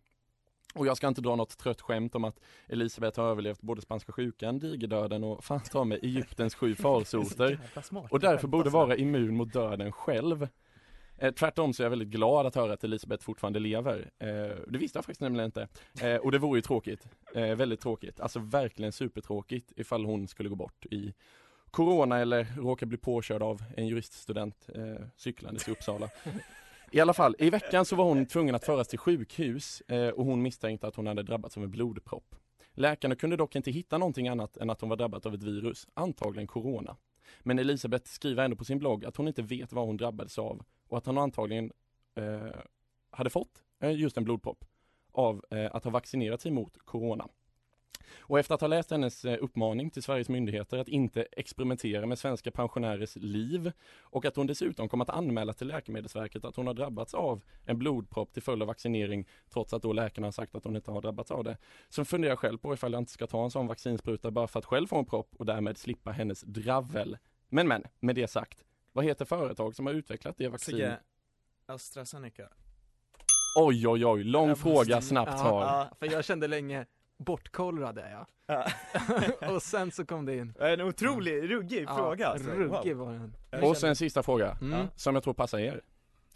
Och 0.75 0.87
jag 0.87 0.97
ska 0.97 1.07
inte 1.07 1.21
dra 1.21 1.35
något 1.35 1.57
trött 1.57 1.81
skämt 1.81 2.15
om 2.15 2.23
att 2.23 2.39
Elisabeth 2.67 3.19
har 3.19 3.27
överlevt 3.29 3.61
både 3.61 3.81
spanska 3.81 4.11
sjukan, 4.11 4.59
digerdöden 4.59 5.23
och 5.23 5.43
fan 5.43 5.59
ta 5.59 5.83
med 5.83 5.99
Egyptens 6.03 6.55
sju 6.55 6.75
farsoter. 6.85 7.59
Och 8.09 8.19
därför 8.19 8.47
borde 8.47 8.69
vara 8.69 8.95
immun 8.95 9.35
mot 9.35 9.53
döden 9.53 9.91
själv. 9.91 10.47
Eh, 11.17 11.31
tvärtom 11.33 11.73
så 11.73 11.83
är 11.83 11.85
jag 11.85 11.89
väldigt 11.89 12.07
glad 12.07 12.45
att 12.45 12.55
höra 12.55 12.73
att 12.73 12.83
Elisabeth 12.83 13.23
fortfarande 13.23 13.59
lever. 13.59 14.11
Eh, 14.19 14.27
det 14.67 14.77
visste 14.77 14.97
jag 14.97 15.05
faktiskt 15.05 15.21
nämligen 15.21 15.45
inte. 15.45 15.67
Eh, 16.01 16.15
och 16.15 16.31
det 16.31 16.37
vore 16.37 16.57
ju 16.57 16.61
tråkigt. 16.61 17.07
Eh, 17.35 17.55
väldigt 17.55 17.81
tråkigt. 17.81 18.19
Alltså 18.19 18.39
verkligen 18.39 18.91
supertråkigt 18.91 19.71
ifall 19.75 20.05
hon 20.05 20.27
skulle 20.27 20.49
gå 20.49 20.55
bort 20.55 20.85
i 20.85 21.13
Corona 21.71 22.19
eller 22.19 22.47
råka 22.57 22.85
bli 22.85 22.97
påkörd 22.97 23.43
av 23.43 23.63
en 23.77 23.87
juriststudent 23.87 24.69
eh, 24.75 25.07
cyklandes 25.15 25.67
i 25.67 25.71
Uppsala. 25.71 26.09
I 26.91 26.99
alla 26.99 27.13
fall, 27.13 27.35
i 27.39 27.49
veckan 27.49 27.85
så 27.85 27.95
var 27.95 28.05
hon 28.05 28.25
tvungen 28.25 28.55
att 28.55 28.65
föras 28.65 28.87
till 28.87 28.99
sjukhus 28.99 29.81
eh, 29.87 30.07
och 30.07 30.25
hon 30.25 30.41
misstänkte 30.41 30.87
att 30.87 30.95
hon 30.95 31.07
hade 31.07 31.23
drabbats 31.23 31.57
av 31.57 31.63
en 31.63 31.71
blodpropp. 31.71 32.35
Läkarna 32.73 33.15
kunde 33.15 33.35
dock 33.35 33.55
inte 33.55 33.71
hitta 33.71 33.97
någonting 33.97 34.27
annat 34.27 34.57
än 34.57 34.69
att 34.69 34.81
hon 34.81 34.89
var 34.89 34.97
drabbad 34.97 35.27
av 35.27 35.33
ett 35.33 35.43
virus, 35.43 35.87
antagligen 35.93 36.47
corona. 36.47 36.97
Men 37.39 37.59
Elisabeth 37.59 38.09
skriver 38.11 38.43
ändå 38.43 38.57
på 38.57 38.65
sin 38.65 38.79
blogg 38.79 39.05
att 39.05 39.17
hon 39.17 39.27
inte 39.27 39.41
vet 39.41 39.73
vad 39.73 39.85
hon 39.85 39.97
drabbades 39.97 40.39
av 40.39 40.65
och 40.87 40.97
att 40.97 41.05
hon 41.05 41.17
antagligen 41.17 41.71
eh, 42.15 42.55
hade 43.11 43.29
fått 43.29 43.63
eh, 43.79 43.91
just 43.91 44.17
en 44.17 44.23
blodpropp 44.23 44.65
av 45.11 45.45
eh, 45.51 45.75
att 45.75 45.83
ha 45.83 45.91
vaccinerat 45.91 46.41
sig 46.41 46.51
mot 46.51 46.77
corona. 46.77 47.27
Och 48.27 48.39
efter 48.39 48.55
att 48.55 48.61
ha 48.61 48.67
läst 48.67 48.91
hennes 48.91 49.25
eh, 49.25 49.37
uppmaning 49.41 49.89
till 49.89 50.03
Sveriges 50.03 50.29
myndigheter 50.29 50.77
att 50.77 50.87
inte 50.87 51.21
experimentera 51.31 52.05
med 52.05 52.19
svenska 52.19 52.51
pensionärers 52.51 53.15
liv 53.15 53.71
och 54.01 54.25
att 54.25 54.35
hon 54.35 54.47
dessutom 54.47 54.89
kommer 54.89 55.03
att 55.05 55.09
anmäla 55.09 55.53
till 55.53 55.67
Läkemedelsverket 55.67 56.45
att 56.45 56.55
hon 56.55 56.67
har 56.67 56.73
drabbats 56.73 57.13
av 57.13 57.43
en 57.65 57.77
blodpropp 57.77 58.33
till 58.33 58.43
följd 58.43 58.61
av 58.61 58.67
vaccinering 58.67 59.27
trots 59.49 59.73
att 59.73 59.81
då 59.81 59.93
läkarna 59.93 60.27
har 60.27 60.31
sagt 60.31 60.55
att 60.55 60.63
hon 60.63 60.75
inte 60.75 60.91
har 60.91 61.01
drabbats 61.01 61.31
av 61.31 61.43
det. 61.43 61.57
Så 61.89 62.05
funderar 62.05 62.31
jag 62.31 62.39
själv 62.39 62.57
på 62.57 62.73
ifall 62.73 62.93
jag 62.93 63.01
inte 63.01 63.11
ska 63.11 63.27
ta 63.27 63.43
en 63.43 63.51
sån 63.51 63.67
vaccinspruta 63.67 64.31
bara 64.31 64.47
för 64.47 64.59
att 64.59 64.65
själv 64.65 64.87
få 64.87 64.97
en 64.97 65.05
propp 65.05 65.35
och 65.37 65.45
därmed 65.45 65.77
slippa 65.77 66.11
hennes 66.11 66.41
dravel. 66.41 67.17
Men 67.49 67.67
men, 67.67 67.83
med 67.99 68.15
det 68.15 68.27
sagt, 68.27 68.63
vad 68.91 69.05
heter 69.05 69.25
företag 69.25 69.75
som 69.75 69.85
har 69.85 69.93
utvecklat 69.93 70.37
det 70.37 70.47
vaccin? 70.47 70.75
Sigge, 70.75 70.99
AstraZeneca 71.65 72.49
Oj 73.57 73.87
oj 73.87 74.05
oj, 74.05 74.23
lång 74.23 74.41
Jag 74.41 74.49
måste- 74.49 74.63
fråga 74.63 75.01
snabbt 75.01 75.39
svar. 75.39 75.63
Ja. 75.63 75.89
För 75.99 76.11
jag 76.11 76.25
kände 76.25 76.47
länge, 76.47 76.85
bortkollrad 77.17 77.97
är 77.97 78.11
jag. 78.11 78.25
Ja. 78.47 78.65
och 79.55 79.61
sen 79.61 79.91
så 79.91 80.05
kom 80.05 80.25
det 80.25 80.35
in. 80.37 80.53
En 80.59 80.81
otrolig, 80.81 81.51
ruggig 81.51 81.87
fråga 81.87 82.27
alltså. 82.27 82.49
ruggig 82.49 82.95
Wow. 82.95 83.07
var 83.07 83.13
den. 83.51 83.63
Och 83.63 83.77
sen 83.77 83.95
sista 83.95 84.23
fråga, 84.23 84.57
Mm. 84.61 84.87
som 84.95 85.15
jag 85.15 85.23
tror 85.23 85.33
passar 85.33 85.59
er. 85.59 85.81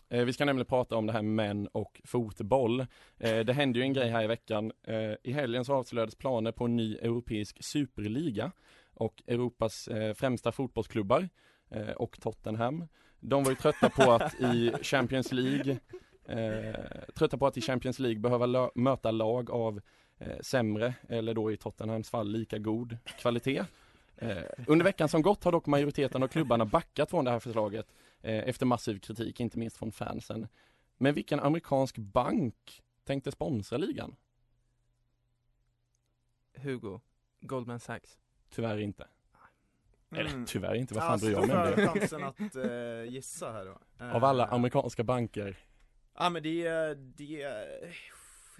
Eh, 0.09 0.25
vi 0.25 0.33
ska 0.33 0.45
nämligen 0.45 0.65
prata 0.65 0.95
om 0.95 1.05
det 1.07 1.13
här 1.13 1.21
med 1.21 1.47
män 1.55 1.67
och 1.67 2.01
fotboll. 2.05 2.79
Eh, 3.17 3.39
det 3.39 3.53
hände 3.53 3.79
ju 3.79 3.83
en 3.83 3.93
grej 3.93 4.09
här 4.09 4.23
i 4.23 4.27
veckan. 4.27 4.71
Eh, 4.83 5.13
I 5.23 5.31
helgen 5.31 5.65
så 5.65 5.73
avslöjades 5.73 6.15
planer 6.15 6.51
på 6.51 6.65
en 6.65 6.75
ny 6.75 6.95
europeisk 6.95 7.63
superliga 7.63 8.51
och 8.93 9.23
Europas 9.27 9.89
främsta 10.15 10.51
fotbollsklubbar 10.51 11.29
och 11.95 12.19
Tottenham. 12.21 12.87
De 13.19 13.43
var 13.43 13.51
ju 13.51 13.55
trötta 13.55 13.89
på 13.89 14.11
att 14.11 14.39
i 14.39 14.71
Champions 14.81 15.31
League 15.31 15.77
trötta 17.15 17.37
på 17.37 17.47
att 17.47 17.57
i 17.57 17.61
Champions 17.61 17.99
League 17.99 18.19
behöva 18.19 18.69
möta 18.75 19.11
lag 19.11 19.51
av 19.51 19.81
sämre 20.41 20.93
eller 21.09 21.33
då 21.33 21.51
i 21.51 21.57
Tottenhams 21.57 22.09
fall 22.09 22.31
lika 22.31 22.57
god 22.57 22.97
kvalitet. 23.19 23.65
Eh, 24.15 24.43
under 24.67 24.83
veckan 24.85 25.09
som 25.09 25.21
gått 25.21 25.43
har 25.43 25.51
dock 25.51 25.65
majoriteten 25.65 26.23
av 26.23 26.27
klubbarna 26.27 26.65
backat 26.65 27.09
från 27.09 27.25
det 27.25 27.31
här 27.31 27.39
förslaget 27.39 27.87
eh, 28.21 28.37
efter 28.49 28.65
massiv 28.65 28.99
kritik, 28.99 29.39
inte 29.39 29.57
minst 29.59 29.77
från 29.77 29.91
fansen. 29.91 30.47
Men 30.97 31.13
vilken 31.13 31.39
amerikansk 31.39 31.97
bank 31.97 32.81
tänkte 33.03 33.31
sponsra 33.31 33.77
ligan? 33.77 34.15
Hugo, 36.55 36.99
Goldman 37.41 37.79
Sachs. 37.79 38.17
Tyvärr 38.49 38.77
inte. 38.77 39.07
Eller 40.11 40.29
Mm. 40.29 40.45
tyvärr 40.45 40.75
inte, 40.75 40.93
vad 40.93 41.03
fan 41.03 41.11
Alltså, 41.11 41.27
bryr 41.27 41.35
jag 41.37 41.47
mig 41.47 41.57
om 41.57 41.75
det? 41.75 41.87
chansen 41.87 42.23
att 42.23 42.55
eh, 42.55 43.13
gissa 43.13 43.51
här 43.51 43.65
då 43.65 44.05
Av 44.05 44.23
alla 44.23 44.43
Eh, 44.47 44.53
amerikanska 44.53 45.03
banker. 45.03 45.57
Ja 46.17 46.29
men 46.29 46.43
det 46.43 46.67
är, 46.67 46.95
det 46.95 47.41
är, 47.41 47.95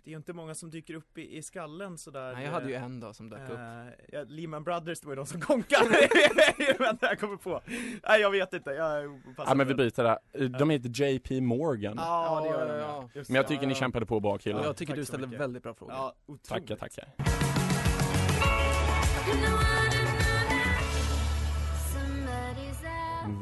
det 0.10 0.12
är 0.12 0.16
ju 0.16 0.18
inte 0.18 0.34
många 0.34 0.56
som 0.56 0.70
dyker 0.70 0.94
upp 0.94 1.18
i, 1.18 1.38
i 1.38 1.42
skallen 1.42 1.98
sådär 1.98 2.34
Nej, 2.34 2.46
jag 2.46 2.52
hade 2.52 2.68
ju 2.70 2.74
en 2.76 3.00
dag 3.00 3.16
som 3.16 3.30
dök 3.30 3.50
upp. 3.50 3.58
eh, 3.58 3.88
ja, 4.12 4.24
Lehman 4.28 4.64
Brothers, 4.64 5.00
det 5.00 5.08
var 5.08 5.12
ju 5.14 5.16
de 5.16 5.26
som 5.26 5.42
konkade, 5.42 5.90
vänta 6.80 7.06
jag 7.08 7.20
kommer 7.20 7.38
på 7.38 7.62
Nej 8.08 8.22
jag 8.22 8.32
vet 8.32 8.54
inte, 8.54 8.70
jag 8.70 9.22
passar 9.36 9.52
Ja 9.52 9.56
men 9.56 9.68
vi 9.68 9.74
på. 9.74 9.78
bryter 9.78 10.04
där. 10.04 10.18
Eh, 10.34 10.44
De 10.50 10.70
heter 10.70 10.90
JP 11.04 11.42
Morgan. 11.42 11.94
Ja, 11.98 12.26
Ja, 12.26 12.42
det 12.44 12.50
gör 12.60 12.74
de, 12.74 12.80
ja. 12.80 13.10
Men 13.28 13.36
jag 13.36 13.48
tycker 13.48 13.64
ja, 13.64 13.70
ni 13.70 13.76
kämpade 13.76 14.06
på 14.06 14.20
bra 14.20 14.38
Ja, 14.62 14.66
jag 14.66 14.78
tycker 14.78 14.94
tack 14.94 14.98
du 14.98 15.06
mycket. 15.28 15.42
väldigt 15.42 15.64
bra 15.64 15.74
frågor. 15.74 15.94
Ja, 15.94 16.14
otroligt 16.26 16.44
Tackar, 16.68 16.76
tackar. 16.76 17.06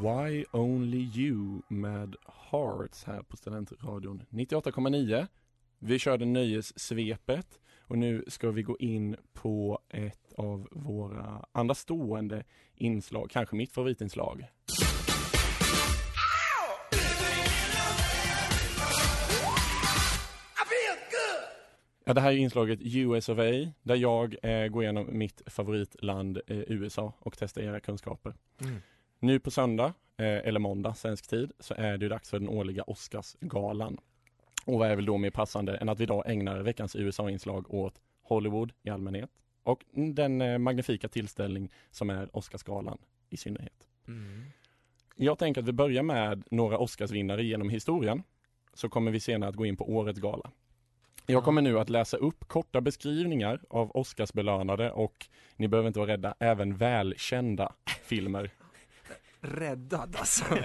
Why 0.02 0.44
Only 0.52 1.10
You 1.14 1.62
med 1.68 2.16
Hearts 2.50 3.04
här 3.04 3.22
på 3.22 3.36
Studentradion 3.36 4.22
98,9 4.30 5.26
Vi 5.80 5.98
körde 5.98 6.24
nöjessvepet 6.24 7.60
och 7.80 7.98
nu 7.98 8.24
ska 8.26 8.50
vi 8.50 8.62
gå 8.62 8.76
in 8.78 9.16
på 9.32 9.78
ett 9.88 10.32
av 10.36 10.68
våra 10.70 11.44
andra 11.52 11.74
stående 11.74 12.44
inslag, 12.74 13.30
kanske 13.30 13.56
mitt 13.56 13.72
favoritinslag. 13.72 14.46
Ja, 22.04 22.14
det 22.14 22.20
här 22.20 22.32
är 22.32 22.36
inslaget 22.36 22.78
US 22.82 23.28
of 23.28 23.38
A, 23.38 23.72
där 23.82 23.96
jag 23.96 24.36
eh, 24.42 24.68
går 24.68 24.82
igenom 24.82 25.18
mitt 25.18 25.42
favoritland 25.46 26.40
eh, 26.46 26.58
USA 26.58 27.12
och 27.18 27.36
testar 27.38 27.62
era 27.62 27.80
kunskaper. 27.80 28.34
Mm. 28.60 28.76
Nu 29.18 29.40
på 29.40 29.50
söndag, 29.50 29.94
eh, 30.16 30.26
eller 30.26 30.60
måndag 30.60 30.94
svensk 30.94 31.28
tid, 31.28 31.52
så 31.58 31.74
är 31.74 31.98
det 31.98 32.08
dags 32.08 32.30
för 32.30 32.38
den 32.38 32.48
årliga 32.48 32.82
Oscarsgalan. 32.82 33.98
Och 34.68 34.78
vad 34.78 34.90
är 34.90 34.96
väl 34.96 35.04
då 35.04 35.16
mer 35.16 35.30
passande 35.30 35.76
än 35.76 35.88
att 35.88 36.00
vi 36.00 36.02
idag 36.02 36.22
ägnar 36.26 36.58
veckans 36.62 36.96
USA-inslag 36.96 37.74
åt 37.74 38.00
Hollywood 38.22 38.72
i 38.82 38.90
allmänhet 38.90 39.30
och 39.62 39.84
den 39.92 40.40
eh, 40.40 40.58
magnifika 40.58 41.08
tillställning 41.08 41.70
som 41.90 42.10
är 42.10 42.36
Oscarsgalan 42.36 42.98
i 43.30 43.36
synnerhet. 43.36 43.88
Mm. 44.08 44.44
Jag 45.16 45.38
tänker 45.38 45.60
att 45.60 45.68
vi 45.68 45.72
börjar 45.72 46.02
med 46.02 46.44
några 46.50 46.78
Oscarsvinnare 46.78 47.44
genom 47.44 47.68
historien, 47.68 48.22
så 48.74 48.88
kommer 48.88 49.10
vi 49.10 49.20
senare 49.20 49.50
att 49.50 49.56
gå 49.56 49.66
in 49.66 49.76
på 49.76 49.90
årets 49.90 50.20
gala. 50.20 50.50
Jag 51.26 51.44
kommer 51.44 51.62
nu 51.62 51.78
att 51.78 51.90
läsa 51.90 52.16
upp 52.16 52.48
korta 52.48 52.80
beskrivningar 52.80 53.60
av 53.70 53.96
Oscarsbelönade 53.96 54.92
och, 54.92 55.26
ni 55.56 55.68
behöver 55.68 55.86
inte 55.86 55.98
vara 55.98 56.10
rädda, 56.10 56.34
även 56.38 56.76
välkända 56.76 57.72
filmer. 58.02 58.50
Räddad 59.40 60.16
alltså. 60.18 60.44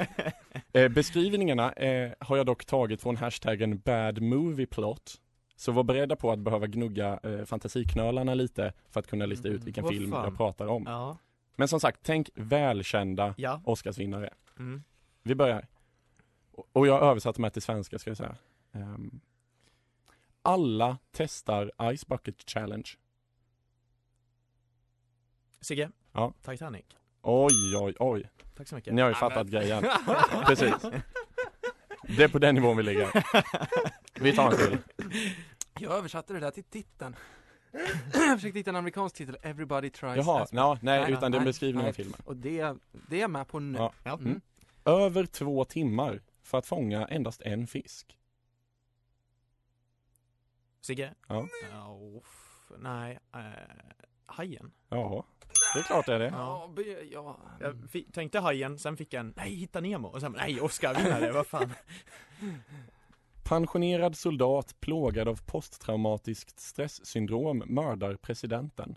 Eh, 0.76 0.90
beskrivningarna 0.92 1.72
eh, 1.72 2.14
har 2.20 2.38
jag 2.38 2.46
dock 2.46 2.66
tagit 2.66 3.02
från 3.02 3.18
hashtaggen 3.18 3.80
bad 3.80 4.22
movie 4.22 4.66
plot. 4.66 5.22
Så 5.56 5.72
var 5.72 5.84
beredda 5.84 6.16
på 6.16 6.32
att 6.32 6.40
behöva 6.40 6.68
gnugga 6.68 7.20
eh, 7.24 7.46
fantasiknölarna 7.46 8.34
lite 8.34 8.74
för 8.90 9.00
att 9.00 9.08
kunna 9.08 9.26
lista 9.26 9.48
ut 9.48 9.54
Mm, 9.54 9.66
vilken 9.66 9.84
vad 9.84 9.94
film 9.94 10.12
fan. 10.12 10.24
jag 10.24 10.38
pratar 10.38 10.68
om. 10.68 10.84
Ja. 10.88 11.18
Men 11.56 11.68
som 11.68 11.80
sagt, 11.80 12.00
tänk 12.04 12.30
välkända 12.36 13.34
Ja. 13.38 13.62
Oscarsvinnare. 13.66 14.30
Mm. 14.60 14.84
Vi 15.24 15.36
börjar. 15.36 15.68
Och- 16.72 16.88
jag 16.88 17.00
har 17.00 17.10
översatt 17.10 17.36
de 17.36 17.44
här 17.44 17.52
till 17.52 17.62
svenska 17.62 18.00
ska 18.00 18.10
jag 18.10 18.18
säga. 18.18 18.36
Ehm, 18.72 19.20
alla 20.42 20.98
testar 21.12 21.72
Ice 21.98 22.08
Bucket 22.08 22.50
Challenge. 22.50 22.88
Sigge? 25.62 25.92
Ja. 26.12 26.34
Titanic. 26.42 26.86
Oj, 27.24 27.78
oj, 27.78 27.96
oj. 28.00 28.30
Tack 28.56 28.68
så 28.68 28.76
mycket. 28.76 28.94
Ni 28.94 29.02
har 29.02 29.10
ju 29.10 29.16
fattat 29.16 29.48
grejen. 29.48 29.84
Precis. 30.46 30.74
Det 32.18 32.24
är 32.24 32.28
på 32.28 32.40
den 32.40 32.56
nivån 32.56 32.78
vi 32.78 32.84
ligger. 32.84 33.10
Vi 34.20 34.36
tar 34.36 34.52
en 34.52 34.58
till. 34.58 34.78
Jag 35.80 35.92
översatte 35.92 36.34
det 36.34 36.40
där 36.40 36.52
till 36.52 36.64
titeln. 36.64 37.16
jag 38.14 38.38
försökte 38.38 38.60
hitta 38.60 38.70
en 38.70 38.76
amerikansk 38.76 39.16
titel, 39.16 39.38
Everybody 39.42 39.90
Tries 39.90 40.16
Jaha, 40.26 40.44
As- 40.46 40.54
no, 40.56 40.78
nej, 40.82 41.02
Nej, 41.02 41.12
utan 41.12 41.32
det 41.32 41.36
är 41.36 41.40
en 41.40 41.44
nej, 41.44 41.50
beskrivning 41.50 41.88
av 41.88 41.92
filmen. 41.92 42.22
Och 42.26 42.36
det, 42.36 42.76
det 42.92 43.16
är 43.16 43.22
jag 43.22 43.30
med 43.30 43.48
på 43.48 43.60
nu. 43.60 43.78
Ja. 44.04 44.14
Mm. 44.14 44.42
Över 44.86 45.26
två 45.26 45.66
timmar 45.66 46.22
för 46.42 46.58
att 46.58 46.66
fånga 46.68 47.08
endast 47.08 47.42
en 47.42 47.68
fisk. 47.68 48.18
Sigge? 50.82 51.14
Ja. 51.28 51.48
Uff, 52.18 52.72
nej, 52.78 53.20
eh, 53.34 53.40
Hajen. 54.26 54.72
Ja, 54.90 55.26
det 55.74 55.80
är 55.80 55.84
klart 55.84 56.06
det 56.06 56.14
är 56.16 56.20
det. 56.20 56.26
Ja, 56.28 56.70
be- 56.76 57.04
ja. 57.12 57.40
Jag 57.60 57.90
fi- 57.90 58.12
tänkte 58.14 58.40
Hajen, 58.40 58.80
sen 58.80 58.98
fick 58.98 59.14
jag 59.14 59.20
en, 59.20 59.34
nej, 59.38 59.56
Hitta 59.56 59.80
Nemo, 59.82 60.08
och 60.08 60.22
sen, 60.22 60.32
nej, 60.32 60.62
Oscar-vinnare, 60.62 61.32
vad 61.32 61.48
fan. 61.48 61.74
Pensionerad 63.44 64.18
soldat 64.18 64.80
plågad 64.80 65.28
av 65.28 65.42
posttraumatiskt 65.46 66.60
stresssyndrom 66.60 67.64
mördar 67.66 68.16
presidenten. 68.16 68.96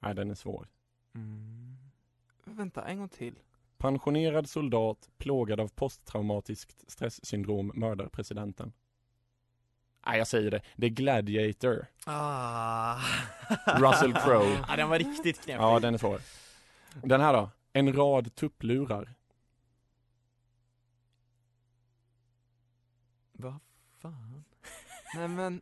Nej, 0.00 0.14
den 0.14 0.30
är 0.30 0.34
svår. 0.34 0.68
Mm. 1.14 1.76
Vänta, 2.44 2.84
en 2.88 2.98
gång 2.98 3.08
till. 3.08 3.38
Pensionerad 3.78 4.48
soldat 4.48 5.10
plågad 5.18 5.60
av 5.60 5.68
posttraumatiskt 5.68 6.90
stresssyndrom 6.90 7.72
mördar 7.74 8.08
presidenten. 8.08 8.72
Nej, 10.06 10.18
jag 10.18 10.26
säger 10.26 10.50
det. 10.50 10.60
Det 10.76 10.86
är 10.86 10.90
Gladiator. 10.90 11.86
Ah. 12.06 12.98
Russell 13.66 14.12
Crowe. 14.14 14.64
Ja, 14.68 14.76
den 14.76 14.88
var 14.88 14.98
riktigt 14.98 15.40
knepig. 15.44 15.62
Ja, 15.62 15.80
den 15.80 15.94
är 15.94 15.98
svår. 15.98 16.20
Den 17.02 17.20
här 17.20 17.32
då? 17.32 17.50
En 17.72 17.92
rad 17.92 18.34
tupplurar. 18.34 19.14
Vad 23.32 23.54
fan? 24.02 24.44
Nej 25.14 25.28
men, 25.28 25.60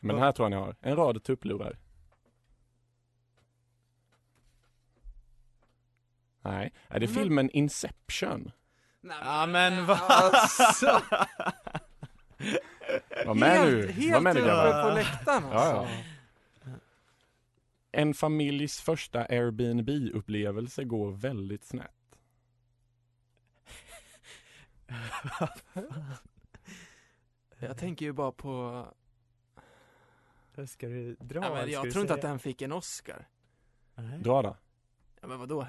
Men 0.00 0.16
den 0.16 0.18
här 0.24 0.32
tror 0.32 0.50
jag 0.50 0.58
ni 0.60 0.66
har. 0.66 0.76
En 0.80 0.96
rad 0.96 1.22
tupplurar. 1.22 1.78
Nej, 6.42 6.72
är 6.88 7.00
det 7.00 7.06
Men- 7.06 7.14
filmen 7.14 7.50
Inception? 7.50 8.52
nej, 9.00 9.16
Ja, 9.24 9.46
men 9.46 9.86
vad? 9.86 10.00
Alltså, 10.10 11.02
Var 13.26 13.34
med 13.34 13.64
nu, 13.72 13.90
helt, 13.92 14.12
var 14.14 14.20
med 14.20 14.34
nu 14.34 14.40
helt 14.40 14.52
grabbar. 14.52 14.80
uppe 14.80 14.88
på 14.90 14.94
läktaren 14.94 15.42
Ja, 15.50 15.58
alltså. 15.58 15.94
ja. 15.94 16.70
En 17.92 18.14
familjs 18.14 18.80
första 18.80 19.24
Airbnb-upplevelse 19.24 20.84
går 20.84 21.10
väldigt 21.12 21.64
snett. 21.64 21.90
Jag 27.58 27.76
tänker 27.78 28.06
ju 28.06 28.12
bara 28.12 28.32
på, 28.32 28.86
Vad 30.54 30.68
ska 30.70 30.86
du 30.88 31.14
dra? 31.14 31.40
ja, 31.44 31.54
men 31.54 31.70
jag 31.70 31.82
tror 31.82 31.86
inte 31.86 32.00
säga? 32.00 32.14
att 32.14 32.20
den 32.22 32.38
fick 32.38 32.62
en 32.62 32.72
Oscar. 32.72 33.28
Nej. 33.94 34.18
Dra 34.18 34.42
då. 34.42 34.56
Ja 35.20 35.28
men 35.28 35.38
vadå? 35.38 35.66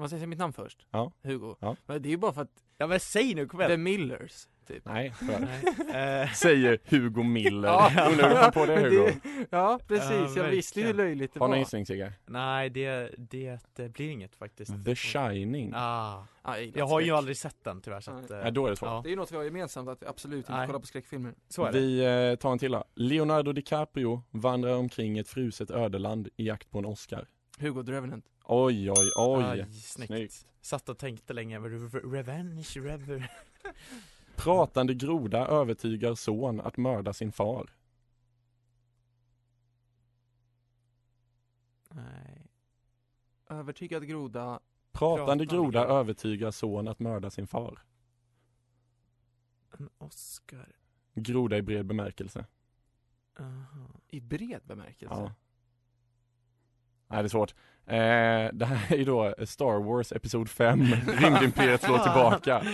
Jag 0.00 0.10
säga 0.10 0.26
mitt 0.26 0.38
namn 0.38 0.52
först? 0.52 0.86
Ja. 0.90 1.12
Hugo? 1.22 1.56
Ja. 1.60 1.76
Men 1.86 2.02
det 2.02 2.08
är 2.08 2.10
ju 2.10 2.16
bara 2.16 2.32
för 2.32 2.42
att, 2.42 2.62
Ja 2.78 2.86
men 2.86 3.00
säg 3.00 3.34
nu, 3.34 3.46
kom 3.46 3.60
The 3.60 3.66
igen. 3.66 3.82
Millers, 3.82 4.48
typ. 4.66 4.84
Nej. 4.84 5.14
Nej. 5.90 6.22
Eh, 6.22 6.30
Säger 6.32 6.78
Hugo 6.84 7.22
Miller. 7.22 7.68
Ja. 7.96 8.08
Undrar 8.10 8.28
hur 8.28 8.34
du 8.36 8.42
kom 8.42 8.52
på 8.52 8.66
det 8.66 8.80
Hugo? 8.80 9.12
Ja, 9.50 9.80
precis. 9.88 10.36
Ja, 10.36 10.42
jag 10.44 10.50
visste 10.50 10.80
ju 10.80 10.86
hur 10.86 10.94
löjligt 10.94 11.34
det 11.34 11.40
Har 11.40 11.48
var. 11.48 11.54
du 11.54 11.58
en 11.58 11.60
gissning 11.62 11.86
Sigge? 11.86 12.12
nej, 12.26 12.70
det, 12.70 13.14
det, 13.18 13.58
det 13.76 13.88
blir 13.88 14.10
inget 14.10 14.36
faktiskt. 14.36 14.84
The 14.84 14.94
Shining. 14.94 15.72
Ah. 15.74 16.24
Ja, 16.44 16.58
jag, 16.58 16.76
Jag 16.76 16.86
har 16.86 17.00
ju 17.00 17.10
aldrig 17.10 17.36
sett 17.36 17.64
den 17.64 17.80
tyvärr 17.80 18.00
så 18.00 18.10
att, 18.10 18.30
eh, 18.30 18.38
Nej, 18.42 18.52
då 18.52 18.66
är 18.66 18.70
det 18.70 18.76
svårt. 18.76 18.86
ja, 18.88 19.00
Det 19.04 19.08
är 19.08 19.10
ju 19.10 19.16
något 19.16 19.32
vi 19.32 19.36
har 19.36 19.44
gemensamt, 19.44 19.88
att 19.88 20.02
vi 20.02 20.06
absolut 20.06 20.38
inte 20.38 20.52
Nej. 20.56 20.66
kollar 20.66 20.80
på 20.80 20.86
skräckfilmer. 20.86 21.34
så 21.48 21.64
är 21.64 21.72
det. 21.72 21.78
Vi 21.80 22.00
eh, 22.30 22.36
tar 22.36 22.52
en 22.52 22.58
till 22.58 22.72
då. 22.72 22.84
Leonardo 22.94 23.52
DiCaprio 23.52 24.22
vandrar 24.30 24.74
omkring 24.76 25.18
ett 25.18 25.28
fruset 25.28 25.70
ödeland 25.70 26.28
i 26.36 26.46
jakt 26.46 26.70
på 26.70 26.78
en 26.78 26.84
Oscar. 26.84 27.26
Hugo 27.60 27.82
The 27.82 27.92
Revenant. 27.92 28.24
Oj, 28.44 28.90
oj, 28.90 29.12
oj. 29.16 29.42
Aj, 29.44 29.66
snyggt. 29.72 30.06
Snyggt. 30.08 30.46
Satt 30.60 30.88
och 30.88 30.98
tänkte 30.98 31.32
länge, 31.32 31.58
re- 31.58 32.12
revenge, 32.12 32.66
rever. 32.76 33.32
Pratande 34.36 34.94
groda 34.94 35.46
övertygar 35.46 36.14
son 36.14 36.60
att 36.60 36.76
mörda 36.76 37.12
sin 37.12 37.32
far. 37.32 37.70
Nej. 41.88 42.46
Övertygad 43.48 44.06
groda. 44.08 44.60
Pratande 44.92 45.24
Pratande 45.24 45.44
groda 45.46 45.80
groda. 45.84 45.94
övertygar 46.00 46.50
son 46.50 46.88
att 46.88 46.98
mörda 46.98 47.30
sin 47.30 47.46
far. 47.46 47.78
En 49.78 49.90
Oscar. 49.98 50.76
Groda 51.14 51.56
i 51.58 51.62
bred 51.62 51.86
bemärkelse. 51.86 52.46
Aha. 53.38 54.00
I 54.08 54.20
bred 54.20 54.62
bemärkelse. 54.64 55.14
Ja. 55.14 55.34
Nej, 57.10 57.22
det 57.22 57.26
är 57.26 57.28
svårt. 57.28 57.54
Eh, 57.86 57.96
det 58.58 58.64
här 58.66 58.92
är 58.92 58.96
ju 58.98 59.04
då 59.04 59.34
Star 59.46 59.82
Wars 59.84 60.12
Episod 60.12 60.50
5, 60.50 60.80
Rymdimperiet 61.06 61.82
slår 61.82 61.98
tillbaka. 61.98 62.64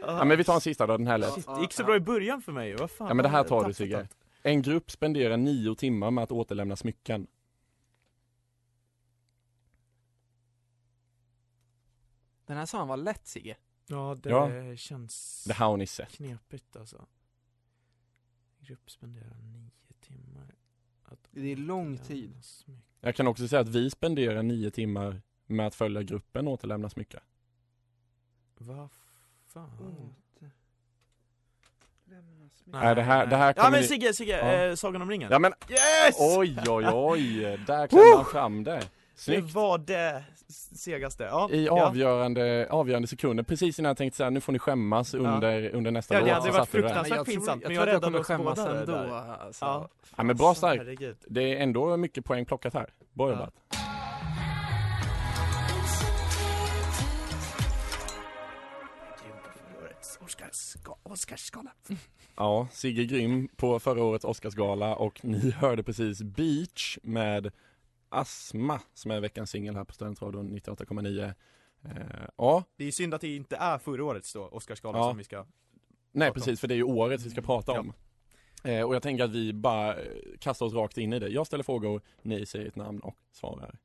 Ja, 0.00 0.24
men 0.24 0.38
vi 0.38 0.44
tar 0.44 0.54
en 0.54 0.60
sista 0.60 0.86
då, 0.86 0.96
den 0.96 1.06
här 1.06 1.14
är 1.14 1.18
lätt. 1.18 1.32
Shit, 1.34 1.46
det 1.46 1.60
gick 1.60 1.72
så 1.72 1.84
bra 1.84 1.96
i 1.96 2.00
början 2.00 2.42
för 2.42 2.52
mig, 2.52 2.74
vad 2.76 2.90
fan. 2.90 3.08
Ja, 3.08 3.14
men 3.14 3.22
det 3.22 3.28
här 3.28 3.44
tar 3.44 3.64
du, 3.64 3.72
Sigge. 3.72 4.08
En 4.42 4.62
grupp 4.62 4.90
spenderar 4.90 5.36
nio 5.36 5.74
timmar 5.74 6.10
med 6.10 6.24
att 6.24 6.32
återlämna 6.32 6.76
smycken. 6.76 7.26
Den 12.46 12.56
här 12.56 12.66
sa 12.66 12.78
han 12.78 12.88
var 12.88 12.96
lätt 12.96 13.26
Sigge. 13.26 13.56
Ja, 13.86 14.16
det 14.22 14.30
Ja. 14.30 14.76
känns 14.76 15.44
Det 15.48 15.52
här 15.54 15.66
har 15.66 15.76
ni 15.76 15.86
sett. 15.86 16.08
knepigt 16.12 16.76
alltså. 16.76 17.06
Grupp 18.58 18.90
spenderar 18.90 19.36
nio 19.42 19.70
timmar. 20.00 20.54
Att 21.10 21.28
Det 21.30 21.52
är 21.52 21.56
lång 21.56 21.98
tid. 21.98 22.34
Jag 23.00 23.14
kan 23.14 23.26
också 23.26 23.48
säga 23.48 23.60
att 23.60 23.68
vi 23.68 23.90
spenderar 23.90 24.42
nio 24.42 24.70
timmar 24.70 25.22
med 25.46 25.66
att 25.66 25.74
följa 25.74 26.02
gruppen 26.02 26.48
återlämna 26.48 26.88
smycken. 26.90 27.20
Vad 28.58 28.90
fan? 29.48 30.14
Nej, 32.64 32.94
det 32.94 33.02
här- 33.02 33.26
det 33.26 33.36
här 33.36 33.54
Ja 33.56 33.70
men 33.70 33.84
Sigge, 33.84 34.12
Sigge, 34.14 34.38
Ja. 34.38 34.66
eh, 34.70 34.74
Sagan 34.74 35.02
om 35.02 35.10
ringen. 35.10 35.28
Ja 35.32 35.38
men 35.38 35.52
Yes! 35.68 36.16
oj 36.38 36.58
oj 36.68 36.86
oj, 36.92 37.58
där 37.66 37.86
klämde 37.88 38.16
han 38.16 38.24
fram 38.24 38.64
det. 38.64 38.70
Det 38.76 38.88
Snyggt. 39.14 39.54
var 39.54 39.78
det, 39.78 40.24
segaste. 40.50 41.24
Ja, 41.24 41.50
I 41.52 41.66
ja. 41.66 41.86
avgörande, 41.86 42.66
avgörande 42.70 43.08
sekunder, 43.08 43.44
precis 43.44 43.78
innan 43.78 43.88
jag 43.90 43.96
tänkte 43.96 44.16
säga 44.16 44.30
nu 44.30 44.40
får 44.40 44.52
ni 44.52 44.58
skämmas 44.58 45.14
under, 45.14 45.70
under 45.74 45.90
nästa 45.90 46.14
Ja, 46.14 46.20
det 46.20 46.26
låt. 46.26 46.34
hade 46.34 46.50
varit 46.58 46.72
du 46.72 46.78
det. 46.78 46.82
fruktansvärt 46.88 47.16
jag 47.16 47.26
tror, 47.26 47.34
pinsamt, 47.34 47.62
jag 47.62 47.68
men 47.68 47.76
jag 47.76 47.88
jag 47.88 48.02
kommer 48.02 48.10
räddade 48.10 48.18
oss 48.20 48.26
skämmas 48.26 48.58
båda 48.58 48.80
ändå. 48.80 48.92
där. 48.92 49.34
Alltså. 49.40 49.64
Ja. 49.64 49.88
Ja, 50.16 50.22
men 50.22 50.36
bra 50.36 50.54
starkt. 50.54 50.84
Det 51.28 51.42
är 51.58 51.62
ändå 51.62 51.96
mycket 51.96 52.24
poäng 52.24 52.44
plockat 52.44 52.74
här. 52.74 52.86
Bra 53.12 53.26
Ja. 53.28 53.32
jobbat. 53.34 53.54
Oscarsgala. 61.02 61.70
Ja, 62.36 62.68
Sigge 62.72 63.04
Grym 63.04 63.48
på 63.56 63.80
förra 63.80 64.02
årets 64.04 64.24
Oscarsgala 64.24 64.94
och 64.94 65.24
ni 65.24 65.50
hörde 65.50 65.82
precis 65.82 66.22
Beach 66.22 66.98
med 67.02 67.52
Asma 68.10 68.80
som 68.94 69.10
är 69.10 69.20
veckans 69.20 69.50
singel 69.50 69.76
här 69.76 69.84
på 69.84 69.92
Studentradion 69.94 70.58
98,9. 70.58 71.34
Eh, 71.84 71.92
ja, 72.36 72.64
Det 72.76 72.84
är 72.84 72.90
synd 72.92 73.14
att 73.14 73.20
det 73.20 73.36
inte 73.36 73.56
är 73.56 73.78
förra 73.78 74.04
årets 74.04 74.32
då, 74.32 74.48
Oscarsgala 74.48 74.98
Ja. 74.98 75.08
som 75.10 75.18
vi 75.18 75.24
ska 75.24 75.36
nej 76.12 76.26
Prata 76.26 76.28
om. 76.28 76.34
precis 76.34 76.60
för 76.60 76.68
det 76.68 76.74
är 76.74 76.76
ju 76.76 76.82
året 76.82 77.20
vi 77.22 77.30
ska 77.30 77.40
prata 77.42 77.80
om. 77.80 77.92
Eh, 78.64 78.82
och 78.82 78.94
jag 78.94 79.02
tänker 79.02 79.24
att 79.24 79.30
vi 79.30 79.52
bara 79.52 79.96
eh, 79.96 80.12
kastar 80.38 80.66
oss 80.66 80.72
rakt 80.74 80.98
in 80.98 81.12
i 81.12 81.18
det. 81.18 81.28
Jag 81.28 81.46
ställer 81.46 81.64
frågor, 81.64 82.02
ni 82.22 82.46
säger 82.46 82.66
ett 82.68 82.76
namn 82.76 83.00
och 83.00 83.16
svarar. 83.32 83.78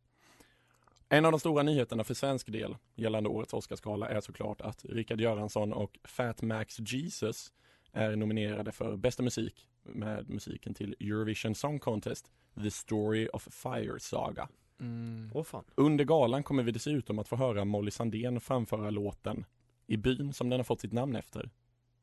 En 1.10 1.26
av 1.26 1.32
de 1.32 1.40
stora 1.40 1.64
nyheterna 1.64 2.04
för 2.04 2.14
svensk 2.14 2.52
del 2.52 2.78
gällande 2.96 3.30
årets 3.30 3.54
Oscarsgala 3.54 4.08
är 4.10 4.22
såklart 4.22 4.62
att 4.62 4.86
Richard 4.86 5.22
Göransson 5.22 5.74
och 5.74 6.00
Fat 6.04 6.42
Max 6.42 6.80
Jesus 6.80 7.54
är 7.92 8.16
nominerade 8.16 8.72
för 8.72 8.96
bästa 8.98 9.24
musik 9.24 9.68
med 9.86 10.30
musiken 10.30 10.74
till 10.74 10.96
Eurovision 11.00 11.56
Song 11.56 11.80
Contest 11.80 12.32
The 12.56 12.72
Story 12.72 13.28
of 13.34 13.44
Fire 13.44 14.00
Saga. 14.00 14.50
Mm. 14.80 15.32
Åh 15.34 15.44
fan. 15.44 15.64
Under 15.76 16.06
galan 16.06 16.44
kommer 16.44 16.64
vi 16.64 16.72
dessutom 16.72 17.20
att 17.20 17.28
få 17.28 17.36
höra 17.36 17.66
Molly 17.66 17.92
Sandén 17.92 18.40
framföra 18.40 18.90
låten 18.90 19.46
i 19.88 19.98
byn 19.98 20.34
som 20.34 20.50
den 20.50 20.60
har 20.60 20.64
fått 20.64 20.82
sitt 20.82 20.94
namn 20.94 21.16
efter. 21.16 21.52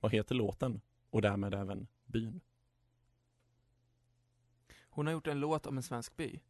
Vad 0.01 0.13
heter 0.13 0.35
låten? 0.35 0.81
Och 1.11 1.23
därmed 1.23 1.55
även 1.55 1.87
byn. 2.05 2.41
Hon 4.95 5.07
har 5.07 5.13
gjort 5.13 5.27
en 5.27 5.41
låt 5.41 5.67
om 5.67 5.77
en 5.77 5.83
svensk 5.83 6.17
by. 6.17 6.41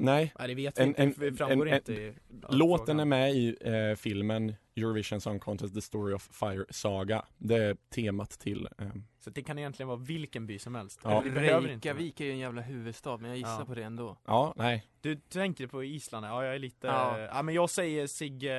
Nej, 0.00 0.32
Nej 0.38 0.48
det 0.48 0.54
vet 0.54 0.78
vi 0.78 0.82
En- 0.82 0.88
inte, 0.88 1.02
en- 1.02 1.14
det 1.18 1.32
framgår 1.34 1.68
en- 1.68 1.74
inte 1.74 1.92
i 1.92 2.14
ja, 2.42 2.48
låten 2.50 2.86
frågan. 2.86 3.00
är 3.00 3.04
med 3.04 3.32
i 3.34 3.56
eh, 3.60 3.96
filmen 3.96 4.54
Eurovision 4.76 5.20
Song 5.20 5.38
Contest 5.40 5.74
The 5.74 5.80
Story 5.80 6.14
of 6.14 6.22
Fire 6.32 6.64
Saga. 6.70 7.24
Det 7.38 7.56
är 7.56 7.76
temat 7.94 8.30
till 8.30 8.68
eh, 8.78 8.88
Så 9.20 9.30
det 9.30 9.42
kan 9.42 9.58
egentligen 9.58 9.88
vara 9.88 9.98
vilken 9.98 10.46
by 10.46 10.58
som 10.58 10.74
helst. 10.74 11.00
Ja. 11.04 11.24
Inte. 11.26 11.40
Reykjavik 11.40 12.20
är 12.20 12.24
ju 12.24 12.30
en 12.32 12.38
jävla 12.38 12.62
huvudstad, 12.62 13.16
men 13.16 13.30
jag 13.30 13.38
gissar 13.38 13.58
Ja. 13.58 13.64
på 13.64 13.74
det 13.74 13.82
ändå. 13.82 14.18
Ja, 14.26 14.52
nej. 14.56 14.86
Du 15.00 15.16
tänker 15.16 15.66
på 15.66 15.84
Island, 15.84 16.26
ja 16.26 16.44
jag 16.44 16.54
är 16.54 16.58
lite, 16.58 16.86
Ja. 16.86 17.18
ja, 17.18 17.42
men 17.42 17.54
jag 17.54 17.70
säger 17.70 18.06
Sigge, 18.06 18.54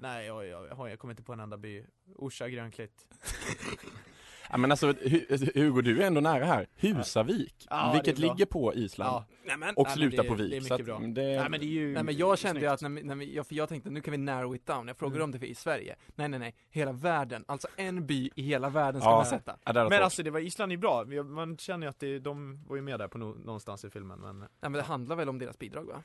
nej 0.00 0.26
jag, 0.26 0.46
jag, 0.46 0.66
jag, 0.78 0.90
jag 0.90 0.98
kommer 0.98 1.12
inte 1.12 1.22
på 1.22 1.32
en 1.32 1.40
enda 1.40 1.56
by. 1.58 1.84
Orsa 2.16 2.48
Grönklitt. 2.48 3.06
Ja, 4.52 4.58
men 4.58 4.70
alltså 4.70 4.92
Hu- 4.92 5.50
Hugo, 5.60 5.80
du 5.82 6.02
är 6.02 6.06
ändå 6.06 6.20
nära 6.20 6.44
här. 6.44 6.66
Husavik, 6.76 7.66
Ja, 7.70 7.90
vilket 7.94 8.18
ligger 8.18 8.46
på 8.46 8.74
Island. 8.74 9.10
Ja. 9.10 9.24
Nej, 9.58 9.72
Och 9.76 9.86
Nej, 9.86 9.96
slutar 9.96 10.22
det- 10.22 10.28
på 10.28 10.34
det 10.34 10.42
är 10.42 10.44
vik. 10.44 10.52
mycket 10.54 10.68
så 10.68 10.74
att 10.74 10.84
bra. 10.84 10.98
det, 10.98 11.22
Nej 11.40 11.48
men 11.50 11.60
det 11.60 11.66
är 11.66 11.68
ju 11.68 11.92
Nej 11.94 12.02
men 12.02 12.16
jag 12.16 12.38
kände 12.38 12.60
ju 12.60 12.66
att 12.66 12.80
när 12.82 12.88
vi, 12.90 13.02
när 13.02 13.14
vi, 13.14 13.34
ja, 13.36 13.44
för 13.44 13.54
jag 13.54 13.68
tänkte 13.68 13.90
nu 13.90 14.00
kan 14.00 14.12
vi 14.12 14.18
narrow 14.18 14.54
it 14.56 14.66
down, 14.66 14.88
jag 14.88 14.96
frågar 14.96 15.16
Mm. 15.16 15.24
om 15.24 15.30
det 15.30 15.38
för 15.38 15.46
i 15.46 15.54
Sverige. 15.54 15.96
Nej 16.14 16.28
nej 16.28 16.40
nej, 16.40 16.54
hela 16.70 16.92
världen, 16.92 17.44
alltså 17.48 17.68
en 17.76 18.06
by 18.06 18.30
i 18.34 18.42
hela 18.42 18.68
världen 18.68 19.00
ska 19.00 19.10
Ja. 19.10 19.16
man 19.16 19.26
sätta. 19.26 19.56
ja, 19.64 19.72
Men 19.72 19.84
varit 19.84 20.00
alltså 20.00 20.22
det 20.22 20.30
var, 20.30 20.40
Island 20.40 20.72
är 20.72 20.76
bra, 20.76 21.04
man 21.24 21.56
känner 21.56 21.86
ju 21.86 21.90
att 21.90 22.00
det, 22.00 22.18
de 22.18 22.64
var 22.68 22.76
ju 22.76 22.82
med 22.82 22.98
där 22.98 23.08
på 23.08 23.18
no, 23.18 23.24
någonstans 23.44 23.84
i 23.84 23.90
filmen 23.90 24.18
men 24.20 24.38
Nej 24.38 24.48
men 24.60 24.72
det 24.72 24.82
handlar 24.82 25.16
väl 25.16 25.28
om 25.28 25.38
deras 25.38 25.58
bidrag 25.58 25.84
va? 25.84 26.02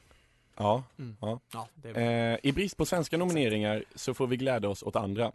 Ja. 0.58 0.84
Ja, 1.54 1.68
det 1.76 1.90
är 1.90 2.34
Eh, 2.34 2.40
I 2.44 2.52
brist 2.52 2.78
på 2.78 2.86
svenska 2.86 3.18
nomineringar 3.18 3.84
så 3.96 4.14
får 4.14 4.28
vi 4.28 4.38
glädja 4.38 4.70
oss 4.70 4.84
åt 4.84 4.96
andra. 4.96 5.32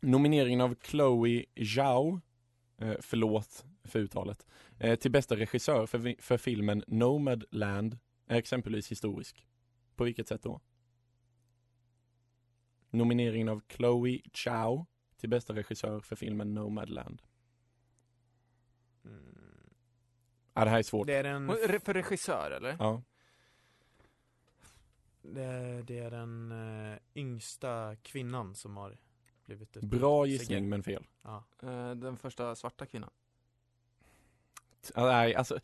Nomineringen 0.00 0.60
av 0.60 0.74
Chloe 0.82 1.44
Zhao, 1.76 2.20
förlåt 3.00 3.64
för 3.84 3.98
uttalet, 3.98 4.46
eh, 4.78 4.98
till 4.98 5.10
bästa 5.10 5.36
regissör 5.36 5.86
för, 5.86 6.22
för 6.22 6.36
filmen 6.38 6.84
Nomadland 6.86 7.98
är 8.26 8.36
exempelvis 8.36 8.90
historisk. 8.90 9.46
På 9.96 10.04
vilket 10.04 10.28
sätt 10.28 10.42
då? 10.42 10.60
Nomineringen 12.90 13.48
av 13.48 13.62
Chloe 13.68 14.20
Zhao 14.32 14.86
till 15.16 15.28
bästa 15.28 15.54
regissör 15.54 16.00
för 16.00 16.16
filmen 16.16 16.54
Nomadland. 16.54 17.22
mm, 19.04 19.38
Ja, 20.54 20.64
det 20.64 20.70
här 20.70 20.78
är 20.78 20.82
svårt. 20.82 21.06
Det 21.06 21.14
är 21.14 21.22
den, 21.22 21.48
För 21.80 21.94
regissör 21.94 22.50
eller? 22.50 22.76
Ja. 22.78 23.02
det, 25.22 25.82
det 25.82 25.98
är 25.98 26.10
den 26.10 26.52
eh, 26.52 26.98
yngsta 27.14 27.96
kvinnan 27.96 28.54
som 28.54 28.76
har 28.76 28.98
blivit 29.56 29.76
ett 29.76 29.82
Bra 29.84 30.26
gissning 30.26 30.68
men 30.68 30.82
fel. 30.82 31.04
Ja. 31.24 31.44
Eh, 31.62 31.90
Den 31.94 32.16
första 32.16 32.54
svarta 32.54 32.86
kvinnan. 32.86 33.10
Ja, 34.94 35.06
Nej, 35.06 35.34
alltså 35.34 35.58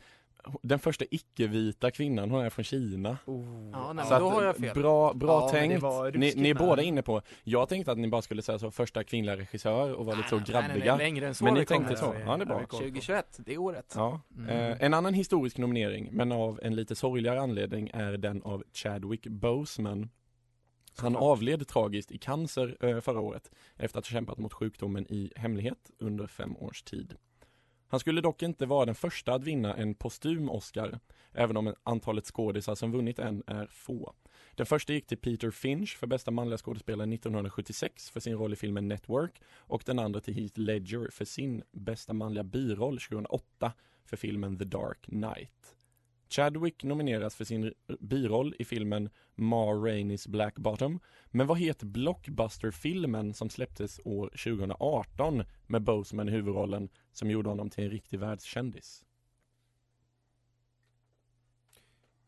den 0.61 0.79
första 0.79 1.05
icke-vita 1.11 1.91
kvinnan, 1.91 2.31
hon 2.31 2.41
är 2.45 2.49
från 2.49 2.65
Kina. 2.65 3.17
Oh. 3.25 3.69
Ja, 3.73 3.93
nej, 3.93 4.05
Så 4.05 4.19
då 4.19 4.27
att, 4.27 4.33
har 4.33 4.43
jag 4.43 4.57
fel. 4.57 4.75
Bra, 4.75 5.13
bra 5.13 5.41
Ja, 5.41 5.49
tänkt. 5.49 5.83
Ni, 6.15 6.33
ni 6.35 6.49
är 6.49 6.53
båda 6.55 6.81
inne 6.81 7.01
på, 7.01 7.21
jag 7.43 7.69
tänkte 7.69 7.91
att 7.91 7.97
ni 7.97 8.07
bara 8.07 8.21
skulle 8.21 8.41
säga 8.41 8.59
så 8.59 8.71
första 8.71 9.03
kvinnliga 9.03 9.37
regissör 9.37 9.93
och 9.93 10.05
vara 10.05 10.15
lite 10.17 10.29
så 10.29 10.35
Nej, 10.35 10.45
nej, 10.47 10.61
nej, 10.61 10.67
grabbiga. 10.71 10.97
längre 10.97 11.27
än 11.27 11.35
så 11.35 11.43
Men 11.43 11.53
ni 11.53 11.65
tänkte 11.65 11.95
så, 11.95 12.05
Ja, 12.25 12.37
det 12.37 12.43
är 12.43 12.45
bra. 12.45 12.59
vi 12.59 12.65
koll 12.65 12.79
på. 12.79 12.85
2021, 12.85 13.39
det 13.45 13.53
är 13.53 13.57
året. 13.57 13.93
Ja. 13.95 14.21
Mm. 14.37 14.49
Eh, 14.49 14.83
en 14.83 14.93
annan 14.93 15.13
historisk 15.13 15.57
nominering, 15.57 16.09
men 16.11 16.31
av 16.31 16.59
en 16.63 16.75
lite 16.75 16.95
sorgligare 16.95 17.41
anledning, 17.41 17.89
är 17.93 18.17
den 18.17 18.41
av 18.41 18.63
Chadwick 18.73 19.27
Boseman. 19.27 20.09
Han 21.01 21.15
avled 21.15 21.67
tragiskt 21.67 22.11
i 22.11 22.17
cancer 22.17 22.77
eh, 22.79 22.99
förra 22.99 23.19
året 23.19 23.51
efter 23.75 23.99
att 23.99 24.05
ha 24.05 24.11
kämpat 24.11 24.37
mot 24.37 24.53
sjukdomen 24.53 25.05
i 25.09 25.31
hemlighet 25.35 25.91
under 25.99 26.27
fem 26.27 26.57
års 26.57 26.83
tid. 26.83 27.15
Han 27.87 27.99
skulle 27.99 28.21
dock 28.21 28.43
inte 28.43 28.65
vara 28.65 28.85
den 28.85 28.95
första 28.95 29.33
att 29.33 29.43
vinna 29.43 29.75
en 29.75 29.95
postum 29.95 30.49
Oscar, 30.49 30.99
även 31.31 31.57
om 31.57 31.75
antalet 31.83 32.25
skådisar 32.25 32.75
som 32.75 32.91
vunnit 32.91 33.19
en 33.19 33.43
är 33.47 33.67
få. 33.67 34.13
Den 34.55 34.65
första 34.65 34.93
gick 34.93 35.07
till 35.07 35.17
Peter 35.17 35.51
Finch 35.51 35.97
för 35.97 36.07
bästa 36.07 36.31
manliga 36.31 36.57
skådespelare 36.57 37.13
1976 37.13 38.09
för 38.09 38.19
sin 38.19 38.35
roll 38.35 38.53
i 38.53 38.55
filmen 38.55 38.87
Network 38.87 39.41
och 39.57 39.83
den 39.85 39.99
andra 39.99 40.21
till 40.21 40.33
Heath 40.33 40.59
Ledger 40.59 41.09
för 41.11 41.25
sin 41.25 41.63
bästa 41.71 42.13
manliga 42.13 42.43
biroll 42.43 42.99
2008 42.99 43.73
för 44.05 44.17
filmen 44.17 44.57
The 44.57 44.65
Dark 44.65 45.01
Knight. 45.01 45.78
Chadwick 46.29 46.83
nomineras 46.83 47.35
för 47.35 47.45
sin 47.45 47.73
biroll 47.99 48.55
i 48.59 48.65
filmen 48.65 49.09
Ma 49.35 49.65
Rainey's 49.65 50.29
Black 50.29 50.55
Bottom. 50.55 50.99
Men 51.25 51.47
vad 51.47 51.59
heter 51.59 51.85
blockbusterfilmen 51.85 53.33
som 53.33 53.49
släpptes 53.49 53.99
år 54.05 54.27
2018 54.27 55.43
med 55.67 55.81
Boseman 55.81 56.29
i 56.29 56.31
huvudrollen 56.31 56.89
som 57.11 57.31
gjorde 57.31 57.49
honom 57.49 57.69
till 57.69 57.83
en 57.83 57.89
riktig 57.89 58.19
världskändis? 58.19 59.05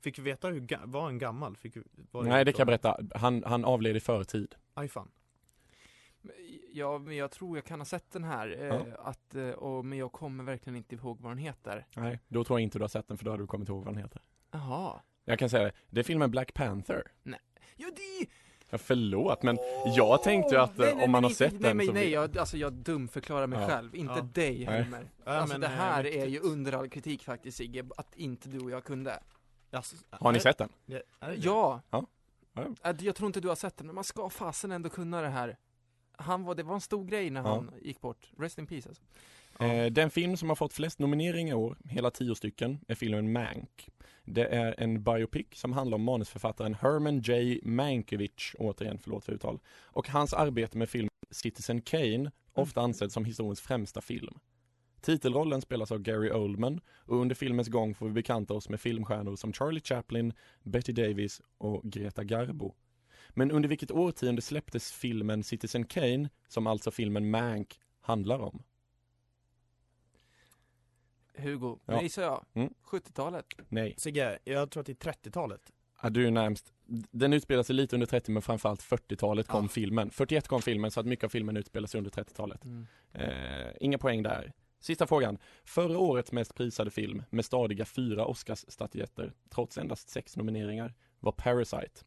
Fick 0.01 0.19
vi 0.19 0.23
veta 0.23 0.47
hur, 0.47 0.87
var 0.87 1.01
han 1.01 1.17
gammal? 1.17 1.57
Fick, 1.57 1.77
var 2.11 2.23
Nej, 2.23 2.45
det 2.45 2.53
kan 2.53 2.59
jag 2.59 2.67
berätta. 2.67 2.97
Han, 3.15 3.43
han 3.43 3.65
avled 3.65 3.95
i 3.95 3.99
förtid. 3.99 4.55
Aj 4.73 4.87
fan. 4.87 5.11
Ja, 6.73 6.97
men 6.97 7.15
jag 7.15 7.31
tror 7.31 7.57
jag 7.57 7.65
kan 7.65 7.79
ha 7.79 7.85
sett 7.85 8.11
den 8.11 8.23
här, 8.23 8.57
eh, 8.59 8.65
Ja. 8.65 8.85
att, 9.03 9.35
eh, 9.35 9.49
och, 9.49 9.85
men 9.85 9.97
jag 9.97 10.11
kommer 10.11 10.43
verkligen 10.43 10.75
inte 10.77 10.95
ihåg 10.95 11.21
vad 11.21 11.31
den 11.31 11.37
heter. 11.37 11.85
Nej, 11.95 12.19
då 12.27 12.43
tror 12.43 12.59
jag 12.59 12.63
inte 12.63 12.77
du 12.79 12.83
har 12.83 12.89
sett 12.89 13.07
den 13.07 13.17
för 13.17 13.25
då 13.25 13.31
hade 13.31 13.43
du 13.43 13.47
kommit 13.47 13.69
ihåg 13.69 13.83
vad 13.85 13.93
den 13.93 14.01
heter. 14.03 14.21
Jaha. 14.51 15.01
Jag 15.25 15.39
kan 15.39 15.49
säga 15.49 15.63
det, 15.63 15.71
det 15.89 15.99
är 15.99 16.03
filmen 16.03 16.31
Black 16.31 16.53
Panther. 16.53 17.03
Ja, 17.23 17.87
det 17.95 18.27
Ja, 18.73 18.77
förlåt, 18.77 19.43
men 19.43 19.57
jag 19.95 20.23
tänkte 20.23 20.55
ju 20.55 20.61
att 20.61 20.79
eh, 20.79 20.85
Nej, 20.85 20.95
nej, 20.95 21.05
om 21.05 21.11
man 21.11 21.21
men 21.21 21.23
har 21.23 21.35
sett 21.35 21.51
nej, 21.53 21.61
den 21.61 21.77
men, 21.77 21.85
så... 21.85 21.91
Nej, 21.93 22.09
jag, 22.09 22.37
alltså 22.37 22.57
jag 22.57 22.73
dumförklarar 22.73 23.47
mig 23.47 23.59
Ja. 23.61 23.67
själv, 23.67 23.95
inte 23.95 24.13
Ja. 24.13 24.21
dig 24.33 24.65
Nej. 24.65 24.81
Helmer. 24.81 25.09
Ja, 25.25 25.31
alltså 25.31 25.53
men, 25.53 25.61
det 25.61 25.67
här 25.67 26.05
är 26.07 26.25
ju 26.25 26.39
under 26.39 26.71
all 26.73 26.89
kritik 26.89 27.23
faktiskt 27.23 27.57
Sigge, 27.57 27.85
att 27.97 28.15
inte 28.15 28.49
du 28.49 28.59
och 28.59 28.71
jag 28.71 28.83
kunde. 28.83 29.19
Alltså, 29.71 29.95
Har 30.09 30.31
ni 30.31 30.37
är- 30.37 30.41
sett 30.41 30.57
den? 30.57 30.69
Ja! 30.85 31.81
Ja. 31.91 32.05
Ja. 32.53 32.65
Att 32.81 33.01
Jag 33.01 33.15
tror 33.15 33.27
inte 33.27 33.41
du 33.41 33.47
har 33.47 33.55
sett 33.55 33.77
den, 33.77 33.87
men 33.87 33.95
man 33.95 34.03
ska 34.03 34.29
fasen 34.29 34.71
ändå 34.71 34.89
kunna 34.89 35.21
det 35.21 35.29
här. 35.29 35.57
Han 36.21 36.43
var, 36.43 36.55
det 36.55 36.63
var 36.63 36.75
en 36.75 36.81
stor 36.81 37.05
grej 37.05 37.29
när 37.29 37.41
han 37.41 37.71
gick 37.81 38.01
bort. 38.01 38.31
Rest 38.37 38.59
in 38.59 38.67
peace 38.67 38.89
alltså. 38.89 39.03
Eh, 39.59 39.85
den 39.91 40.09
film 40.09 40.37
som 40.37 40.49
har 40.49 40.55
fått 40.55 40.73
flest 40.73 40.99
nomineringar 40.99 41.51
i 41.51 41.55
år, 41.55 41.77
hela 41.83 42.11
tio 42.11 42.35
stycken, 42.35 42.79
är 42.87 42.95
filmen 42.95 43.31
Mank. 43.31 43.89
Det 44.23 44.45
är 44.45 44.75
en 44.77 45.03
biopic 45.03 45.47
som 45.53 45.73
handlar 45.73 45.95
om 45.95 46.03
manusförfattaren 46.03 46.73
Herman 46.73 47.19
J. 47.19 47.59
Mankiewicz, 47.63 48.55
återigen 48.59 48.97
förlåt 48.97 49.25
för 49.25 49.33
uttal, 49.33 49.59
och 49.67 50.09
hans 50.09 50.33
arbete 50.33 50.77
med 50.77 50.89
filmen 50.89 51.09
Citizen 51.31 51.81
Kane, 51.81 52.31
ofta 52.53 52.81
ansedd 52.81 53.11
som 53.11 53.25
historiens 53.25 53.61
främsta 53.61 54.01
film. 54.01 54.39
Titelrollen 55.01 55.61
spelas 55.61 55.91
av 55.91 55.99
Gary 55.99 56.31
Oldman 56.31 56.81
och 57.05 57.17
under 57.17 57.35
filmens 57.35 57.67
gång 57.67 57.95
får 57.95 58.05
vi 58.05 58.11
bekanta 58.11 58.53
oss 58.53 58.69
med 58.69 58.81
filmstjärnor 58.81 59.35
som 59.35 59.53
Charlie 59.53 59.81
Chaplin, 59.81 60.33
Betty 60.63 60.93
Davis 60.93 61.41
och 61.57 61.83
Greta 61.83 62.23
Garbo. 62.23 62.75
Men 63.33 63.51
under 63.51 63.69
vilket 63.69 63.91
årtionde 63.91 64.41
släpptes 64.41 64.91
filmen 64.91 65.43
Citizen 65.43 65.85
Kane, 65.85 66.29
som 66.47 66.67
alltså 66.67 66.91
filmen 66.91 67.29
Mank 67.29 67.79
handlar 68.01 68.39
om? 68.39 68.63
Hugo, 71.37 71.79
Ja. 71.85 71.93
nej 71.95 72.09
sa 72.09 72.21
jag. 72.21 72.45
Mm. 72.53 72.73
70-talet. 72.83 73.45
Nej. 73.69 73.95
Sigge, 73.97 74.39
jag 74.43 74.71
tror 74.71 74.81
att 74.81 74.87
det 74.87 75.05
är 75.05 75.11
30-talet. 75.13 75.71
Ja, 76.03 76.09
du 76.09 76.27
är 76.27 76.31
närmst. 76.31 76.73
Den 77.11 77.33
utspelar 77.33 77.63
sig 77.63 77.75
lite 77.75 77.95
under 77.95 78.07
30 78.07 78.31
men 78.31 78.41
framförallt 78.41 78.81
40-talet 78.81 79.47
kom 79.47 79.63
Ja. 79.63 79.69
filmen. 79.69 80.09
41 80.11 80.47
kom 80.47 80.61
filmen 80.61 80.91
så 80.91 80.99
att 80.99 81.05
mycket 81.05 81.25
av 81.25 81.29
filmen 81.29 81.57
utspelar 81.57 81.87
sig 81.87 81.97
under 81.97 82.11
30-talet. 82.11 82.65
Mm. 82.65 82.87
Eh, 83.13 83.71
inga 83.79 83.97
poäng 83.97 84.23
där. 84.23 84.53
Sista 84.79 85.07
frågan. 85.07 85.37
Förra 85.63 85.97
årets 85.97 86.31
mest 86.31 86.55
prisade 86.55 86.91
film 86.91 87.23
med 87.29 87.45
stadiga 87.45 87.85
fyra 87.85 88.25
Oscarsstatyetter, 88.25 89.33
trots 89.49 89.77
endast 89.77 90.09
sex 90.09 90.37
nomineringar, 90.37 90.93
var 91.19 91.31
Parasite. 91.31 92.01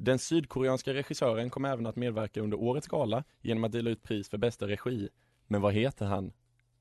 Den 0.00 0.18
sydkoreanska 0.18 0.94
regissören 0.94 1.50
kommer 1.50 1.68
även 1.68 1.86
att 1.86 1.96
medverka 1.96 2.40
under 2.40 2.60
årets 2.60 2.88
gala 2.88 3.24
genom 3.40 3.64
att 3.64 3.72
dela 3.72 3.90
ut 3.90 4.02
pris 4.02 4.28
för 4.28 4.38
bästa 4.38 4.68
regi. 4.68 5.08
Men 5.46 5.60
vad 5.60 5.74
heter 5.74 6.06
han? 6.06 6.32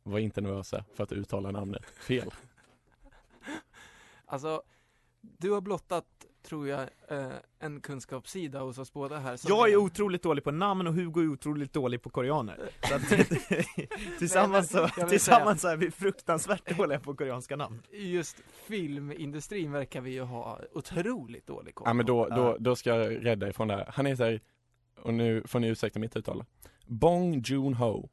Var 0.03 0.19
inte 0.19 0.41
nervösa 0.41 0.85
för 0.93 1.03
att 1.03 1.11
uttala 1.11 1.51
namnet 1.51 1.85
fel. 1.85 2.31
Alltså, 4.29 4.61
du 5.21 5.51
har 5.51 5.61
blottat, 5.61 6.25
tror 6.47 6.67
jag, 6.67 6.79
eh, 7.07 7.27
en 7.59 7.81
kunskapssida 7.81 8.59
hos 8.59 8.77
oss 8.77 8.93
båda 8.93 9.19
här. 9.19 9.39
Jag 9.47 9.71
är 9.71 9.75
otroligt 9.75 10.23
dålig 10.23 10.43
på 10.43 10.51
namn 10.51 10.87
och 10.87 10.93
Hugo 10.93 11.21
är 11.21 11.27
otroligt 11.27 11.73
dålig 11.73 12.01
på 12.01 12.09
koreaner. 12.09 12.69
Så 12.89 12.95
att, 12.95 13.01
tillsammans, 14.19 14.69
så, 14.69 14.87
tillsammans 15.09 15.61
så 15.61 15.67
är 15.67 15.77
vi 15.77 15.91
fruktansvärt 15.91 16.77
dåliga 16.77 16.99
på 16.99 17.15
koreanska 17.15 17.55
namn. 17.55 17.81
Just 17.91 18.37
filmindustrin 18.67 19.71
verkar 19.71 20.01
vi 20.01 20.11
ju 20.11 20.21
ha 20.21 20.59
otroligt 20.73 21.47
dålig 21.47 21.75
koll 21.75 21.87
Ja 21.87 21.93
men 21.93 22.05
då, 22.05 22.27
då, 22.27 22.57
då 22.59 22.75
ska 22.75 22.89
jag 22.89 23.25
rädda 23.25 23.49
ifrån 23.49 23.67
det 23.67 23.75
här. 23.75 23.91
Han 23.93 24.05
heter, 24.05 24.41
och 25.01 25.13
nu 25.13 25.43
får 25.45 25.59
ni 25.59 25.67
ursäkta 25.67 25.99
mitt 25.99 26.15
uttal, 26.15 26.43
Bong 26.85 27.41
Joon-ho. 27.45 28.09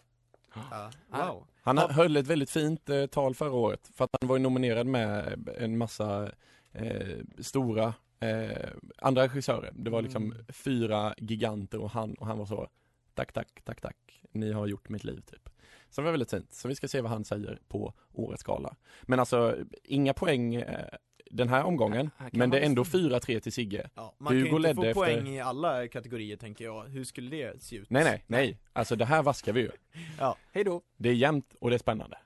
Ja. 0.70 0.90
Wow. 1.08 1.46
Han 1.62 1.78
höll 1.78 2.16
ett 2.16 2.26
väldigt 2.26 2.50
fint 2.50 2.88
eh, 2.88 3.06
tal 3.06 3.34
förra 3.34 3.52
året 3.52 3.90
för 3.94 4.04
att 4.04 4.10
han 4.20 4.28
var 4.28 4.36
ju 4.36 4.42
nominerad 4.42 4.86
med 4.86 5.38
en 5.58 5.78
massa 5.78 6.30
eh, 6.72 7.18
stora 7.38 7.94
eh, 8.20 8.68
andra 8.98 9.22
regissörer. 9.24 9.72
Det 9.74 9.90
var 9.90 10.02
liksom 10.02 10.24
Mm. 10.32 10.44
fyra 10.48 11.14
giganter 11.18 11.78
och 11.80 11.90
han 11.90 12.14
och 12.14 12.26
han 12.26 12.38
var 12.38 12.46
så 12.46 12.68
Tack, 13.16 13.32
tack, 13.32 13.60
tack, 13.64 13.80
tack. 13.80 13.96
Ni 14.32 14.52
har 14.52 14.66
gjort 14.66 14.88
mitt 14.88 15.04
liv 15.04 15.20
typ. 15.20 15.48
Så 15.90 16.00
det 16.00 16.04
var 16.04 16.10
väldigt 16.12 16.30
fint. 16.30 16.54
Så 16.54 16.68
vi 16.68 16.74
ska 16.74 16.88
se 16.88 17.00
vad 17.00 17.10
han 17.10 17.24
säger 17.24 17.58
på 17.68 17.94
årets 18.12 18.42
gala. 18.42 18.76
Men 19.02 19.20
alltså, 19.20 19.56
inga 19.84 20.14
poäng 20.14 20.54
eh, 20.54 20.86
den 21.30 21.48
här 21.48 21.64
omgången. 21.64 22.10
Här 22.16 22.30
kan 22.30 22.38
Men 22.38 22.50
det 22.50 22.58
är 22.58 22.66
ändå 22.66 22.82
liksom- 22.82 23.00
4-3 23.00 23.40
till 23.40 23.52
Sigge. 23.52 23.90
Ja, 23.94 24.14
man 24.18 24.32
Hugo 24.34 24.44
kan 24.50 24.62
ju 24.62 24.68
inte 24.68 24.74
få 24.74 24.82
efter- 24.84 24.94
poäng 24.94 25.28
i 25.28 25.40
alla 25.40 25.88
kategorier 25.88 26.36
tänker 26.36 26.64
jag. 26.64 26.84
Hur 26.84 27.04
skulle 27.04 27.30
det 27.36 27.62
se 27.62 27.76
ut? 27.76 27.90
Nej, 27.90 28.04
nej, 28.04 28.24
nej. 28.26 28.58
Alltså 28.72 28.96
det 28.96 29.04
här 29.04 29.22
vaskar 29.22 29.52
vi 29.52 29.60
ju. 29.60 29.70
Hej 30.52 30.64
då! 30.64 30.82
Det 30.96 31.08
är 31.08 31.14
jämnt 31.14 31.54
och 31.60 31.70
det 31.70 31.76
är 31.76 31.78
spännande. 31.78 32.18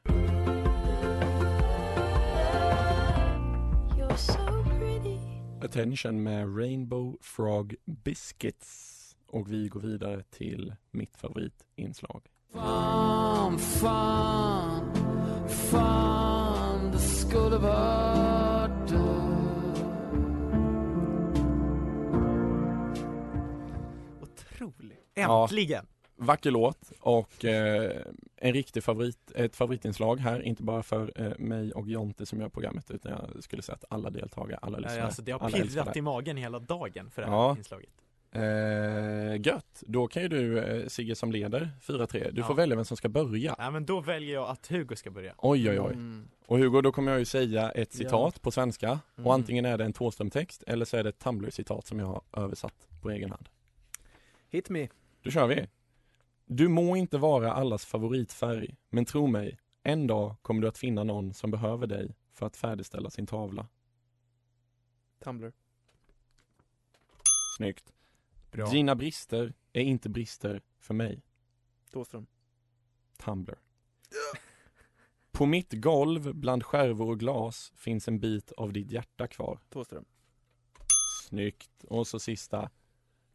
Attention 5.62 6.22
med 6.22 6.56
Rainbow 6.56 7.16
Frog 7.20 7.74
Biscuits. 7.84 8.94
Och 9.26 9.52
vi 9.52 9.68
går 9.68 9.80
vidare 9.80 10.22
till 10.22 10.74
mitt 10.90 11.16
favoritinslag. 11.16 12.22
Fan, 12.52 13.58
fan, 13.58 14.94
fan, 15.48 16.92
det 16.92 16.98
skulle 16.98 17.58
du. 18.88 18.98
Otroligt. 24.20 25.10
Ja. 25.14 25.48
Vacker 26.20 26.50
låt 26.50 26.92
och 27.00 27.44
eh, 27.44 28.02
en 28.36 28.52
riktig 28.52 28.84
favorit, 28.84 29.32
ett 29.34 29.56
favoritinslag 29.56 30.20
här, 30.20 30.42
inte 30.42 30.62
bara 30.62 30.82
för 30.82 31.12
eh, 31.16 31.32
mig 31.38 31.72
och 31.72 31.88
Jonte 31.88 32.26
som 32.26 32.40
gör 32.40 32.48
programmet 32.48 32.90
utan 32.90 33.12
jag 33.12 33.42
skulle 33.44 33.62
säga 33.62 33.76
att 33.76 33.84
alla 33.90 34.10
deltagare, 34.10 34.58
alla 34.62 34.78
lyssnare, 34.78 35.02
alltså 35.04 35.22
det 35.22 35.32
har 35.32 35.50
pirrat 35.50 35.96
i 35.96 36.02
magen 36.02 36.36
hela 36.36 36.58
dagen 36.58 37.10
för 37.10 37.22
det 37.22 37.28
här 37.28 37.34
Ja. 37.34 37.56
inslaget. 37.58 37.90
Eh, 38.32 39.40
gött, 39.46 39.82
då 39.86 40.06
kan 40.06 40.22
ju 40.22 40.28
du 40.28 40.58
eh, 40.58 40.86
Sigge 40.88 41.14
som 41.14 41.32
leder 41.32 41.70
4-3, 41.82 42.30
du 42.32 42.40
Ja. 42.40 42.46
får 42.46 42.54
välja 42.54 42.76
vem 42.76 42.84
som 42.84 42.96
ska 42.96 43.08
börja. 43.08 43.54
Ja 43.58 43.70
men 43.70 43.86
då 43.86 44.00
väljer 44.00 44.34
jag 44.34 44.48
att 44.48 44.66
Hugo 44.66 44.96
ska 44.96 45.10
börja. 45.10 45.34
Oj 45.38 45.70
oj 45.70 45.80
oj. 45.80 45.92
Mm. 45.92 46.28
Och 46.46 46.58
Hugo, 46.58 46.80
då 46.80 46.92
kommer 46.92 47.12
jag 47.12 47.18
ju 47.18 47.24
säga 47.24 47.70
ett 47.70 47.92
citat 47.92 48.42
på 48.42 48.50
svenska 48.50 48.88
Mm. 48.88 49.26
och 49.26 49.34
antingen 49.34 49.64
är 49.64 49.78
det 49.78 49.84
en 49.84 49.92
Thåström-text 49.92 50.62
eller 50.66 50.84
så 50.84 50.96
är 50.96 51.02
det 51.02 51.08
ett 51.08 51.18
Tumblr-citat 51.18 51.86
som 51.86 51.98
jag 51.98 52.06
har 52.06 52.22
översatt 52.44 52.88
på 53.02 53.10
egen 53.10 53.30
hand. 53.30 53.48
Hit 54.50 54.70
me. 54.70 54.88
Då 55.22 55.30
kör 55.30 55.46
vi! 55.46 55.66
Du 56.50 56.68
må 56.68 56.96
inte 56.96 57.18
vara 57.18 57.52
allas 57.52 57.84
favoritfärg, 57.84 58.76
men 58.90 59.04
tro 59.04 59.26
mig, 59.26 59.58
en 59.82 60.06
dag 60.06 60.36
kommer 60.42 60.62
du 60.62 60.68
att 60.68 60.78
finna 60.78 61.04
någon 61.04 61.34
som 61.34 61.50
behöver 61.50 61.86
dig 61.86 62.14
för 62.32 62.46
att 62.46 62.56
färdigställa 62.56 63.10
sin 63.10 63.26
tavla. 63.26 63.68
Tumblr. 65.18 65.52
Snyggt! 67.56 67.92
Bra. 68.50 68.70
Dina 68.70 68.94
brister 68.94 69.54
är 69.72 69.82
inte 69.82 70.08
brister 70.08 70.62
för 70.78 70.94
mig. 70.94 71.22
Thåström. 71.90 72.26
Tumblr. 73.16 73.58
På 75.32 75.46
mitt 75.46 75.72
golv 75.72 76.34
bland 76.34 76.64
skärvor 76.64 77.10
och 77.10 77.20
glas 77.20 77.72
finns 77.76 78.08
en 78.08 78.20
bit 78.20 78.52
av 78.52 78.72
ditt 78.72 78.90
hjärta 78.90 79.26
kvar. 79.26 79.60
Thåström. 79.68 80.04
Snyggt! 81.28 81.84
Och 81.84 82.06
så 82.06 82.18
sista. 82.18 82.70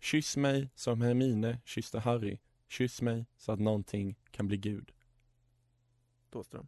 Kyss 0.02 0.38
mig 0.38 0.70
som 0.76 1.02
Hermine 1.02 1.62
kysste 1.66 2.00
Harry. 2.00 2.38
Kyss 2.78 3.02
mig 3.02 3.26
så 3.38 3.52
att 3.52 3.60
någonting 3.60 4.16
kan 4.32 4.48
bli 4.48 4.58
Gud. 4.58 4.92
Thåström. 6.32 6.68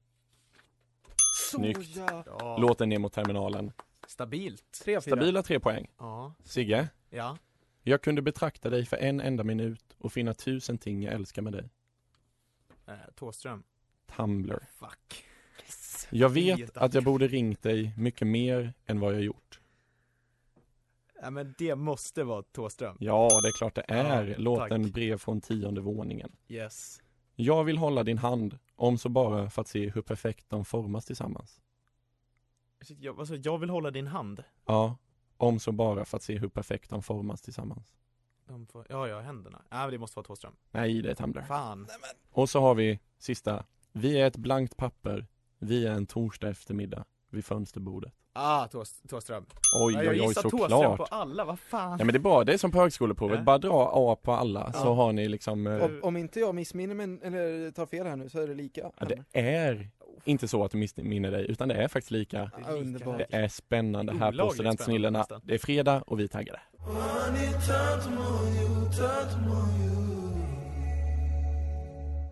Snyggt! 1.52 1.96
Bra. 2.26 2.58
Låten 2.58 2.90
ner 2.90 3.00
mot 3.00 3.14
terminalen. 3.14 3.72
Stabilt. 4.08 4.72
Tre. 4.84 5.02
Stabila 5.02 5.44
tre 5.44 5.60
poäng. 5.60 5.88
Ja. 5.98 6.34
Sigge, 6.44 6.90
Ja. 7.10 7.38
jag 7.82 8.02
kunde 8.02 8.22
betrakta 8.22 8.70
dig 8.70 8.86
för 8.86 8.98
en 8.98 9.20
enda 9.22 9.44
minut 9.44 9.96
och 9.98 10.14
finna 10.14 10.34
tusen 10.34 10.78
ting 10.78 11.04
jag 11.04 11.14
älskar 11.14 11.42
med 11.42 11.54
dig. 11.54 11.70
Eh, 12.88 12.94
Thåström. 13.16 13.64
Tumblr. 14.16 14.68
Fuck. 14.80 15.26
Jag 16.10 16.30
vet 16.30 16.60
Vet 16.60 16.78
att 16.78 16.94
jag 16.94 17.04
borde 17.04 17.28
ringt 17.28 17.62
dig 17.62 17.94
mycket 17.98 18.28
mer 18.28 18.74
än 18.86 19.00
vad 19.00 19.14
jag 19.14 19.22
gjort. 19.22 19.60
Ja 21.22 21.30
men 21.30 21.56
det 21.58 21.76
måste 21.76 22.24
vara 22.24 22.44
Thåström. 22.44 22.98
Ja, 23.00 23.30
det 23.44 23.48
är 23.48 23.58
klart 23.58 23.76
det 23.76 23.86
är. 23.88 24.36
Ja, 24.40 24.68
tack. 24.70 24.94
Brev 24.94 25.18
från 25.18 25.42
tionde 25.42 25.82
våningen. 25.82 26.32
Yes. 26.48 27.02
Jag 27.36 27.64
vill 27.64 27.78
hålla 27.78 28.04
din 28.04 28.18
hand, 28.18 28.60
om 28.76 28.98
så 28.98 29.10
bara 29.10 29.50
för 29.50 29.62
att 29.62 29.68
se 29.68 29.90
hur 29.90 30.02
perfekt 30.02 30.50
de 30.50 30.66
formas 30.66 31.06
tillsammans. 31.06 31.62
Jag, 32.88 33.20
alltså, 33.20 33.36
jag 33.36 33.58
vill 33.58 33.70
hålla 33.70 33.92
din 33.92 34.08
hand. 34.08 34.44
Ja, 34.66 34.98
om 35.38 35.60
så 35.60 35.72
bara 35.72 36.06
för 36.06 36.18
att 36.18 36.24
se 36.24 36.38
hur 36.38 36.50
perfekt 36.50 36.90
de 36.90 37.04
formas 37.04 37.42
tillsammans. 37.42 37.96
De 38.48 38.68
får, 38.68 38.86
ja, 38.90 39.08
ja, 39.08 39.20
händerna. 39.20 39.62
Ja, 39.70 39.78
men 39.78 39.92
det 39.92 39.98
måste 39.98 40.16
vara 40.16 40.26
Thåström. 40.26 40.56
Nej, 40.72 41.02
det 41.02 41.12
är 41.12 41.16
Tumblr. 41.16 41.42
Fan. 41.42 41.88
Och 42.32 42.50
så 42.50 42.60
har 42.62 42.76
vi 42.76 43.00
sista. 43.18 43.66
Vi 43.92 44.20
är 44.20 44.28
ett 44.28 44.38
blankt 44.38 44.78
papper. 44.78 45.28
Vi 45.60 45.86
är 45.86 45.92
en 45.92 46.06
torsdag 46.06 46.50
eftermiddag 46.50 47.06
vid 47.36 47.46
fönsterbordet. 47.46 48.14
Ah, 48.34 48.68
Thås- 48.68 49.08
Thåström. 49.10 49.46
Oj, 49.86 49.94
Ja, 49.94 50.04
jag 50.04 50.14
oj, 50.14 50.22
oj, 50.22 50.28
gissar 50.28 50.42
Thåström 50.42 50.70
såklart. 50.70 50.98
på 50.98 51.04
alla, 51.04 51.46
vad 51.46 51.60
fan. 51.60 51.92
Ja 52.00 52.06
men 52.06 52.14
det 52.14 52.18
är 52.18 52.20
bra, 52.22 52.44
det 52.44 52.54
är 52.54 52.58
som 52.58 52.72
på 52.72 52.80
högskoleprovet. 52.80 53.44
Bara 53.46 53.58
dra 53.58 53.92
A 53.94 54.18
på 54.24 54.32
alla 54.32 54.74
så 54.74 54.94
har 54.94 55.14
ni 55.14 55.28
liksom 55.30 55.68
eh, 55.68 55.84
Om, 55.84 56.00
om 56.04 56.18
inte 56.18 56.40
jag 56.40 56.56
missminner 56.56 56.96
mig, 56.96 57.20
eller 57.24 57.72
tar 57.72 57.86
fel 57.86 58.08
här 58.08 58.16
nu, 58.16 58.30
så 58.30 58.40
är 58.40 58.48
det 58.48 58.54
lika. 58.54 58.92
ja, 59.00 59.06
Det 59.06 59.40
är 59.40 59.90
inte 60.26 60.48
så 60.48 60.64
att 60.64 60.72
du 60.72 60.78
missminner 60.78 61.32
dig 61.32 61.46
utan 61.52 61.68
det 61.68 61.76
är 61.76 61.88
faktiskt 61.88 62.12
lika. 62.12 62.52
Det 62.58 62.70
är 62.72 62.78
underbart. 62.78 63.18
Det 63.18 63.38
är 63.38 63.48
spännande 63.48 64.14
här 64.14 64.32
på 64.32 64.50
Studentsnillena. 64.50 65.26
Det 65.44 65.54
är 65.54 65.58
fredag 65.58 66.02
och 66.08 66.20
vi 66.20 66.24
är 66.24 66.28
taggade. 66.28 66.60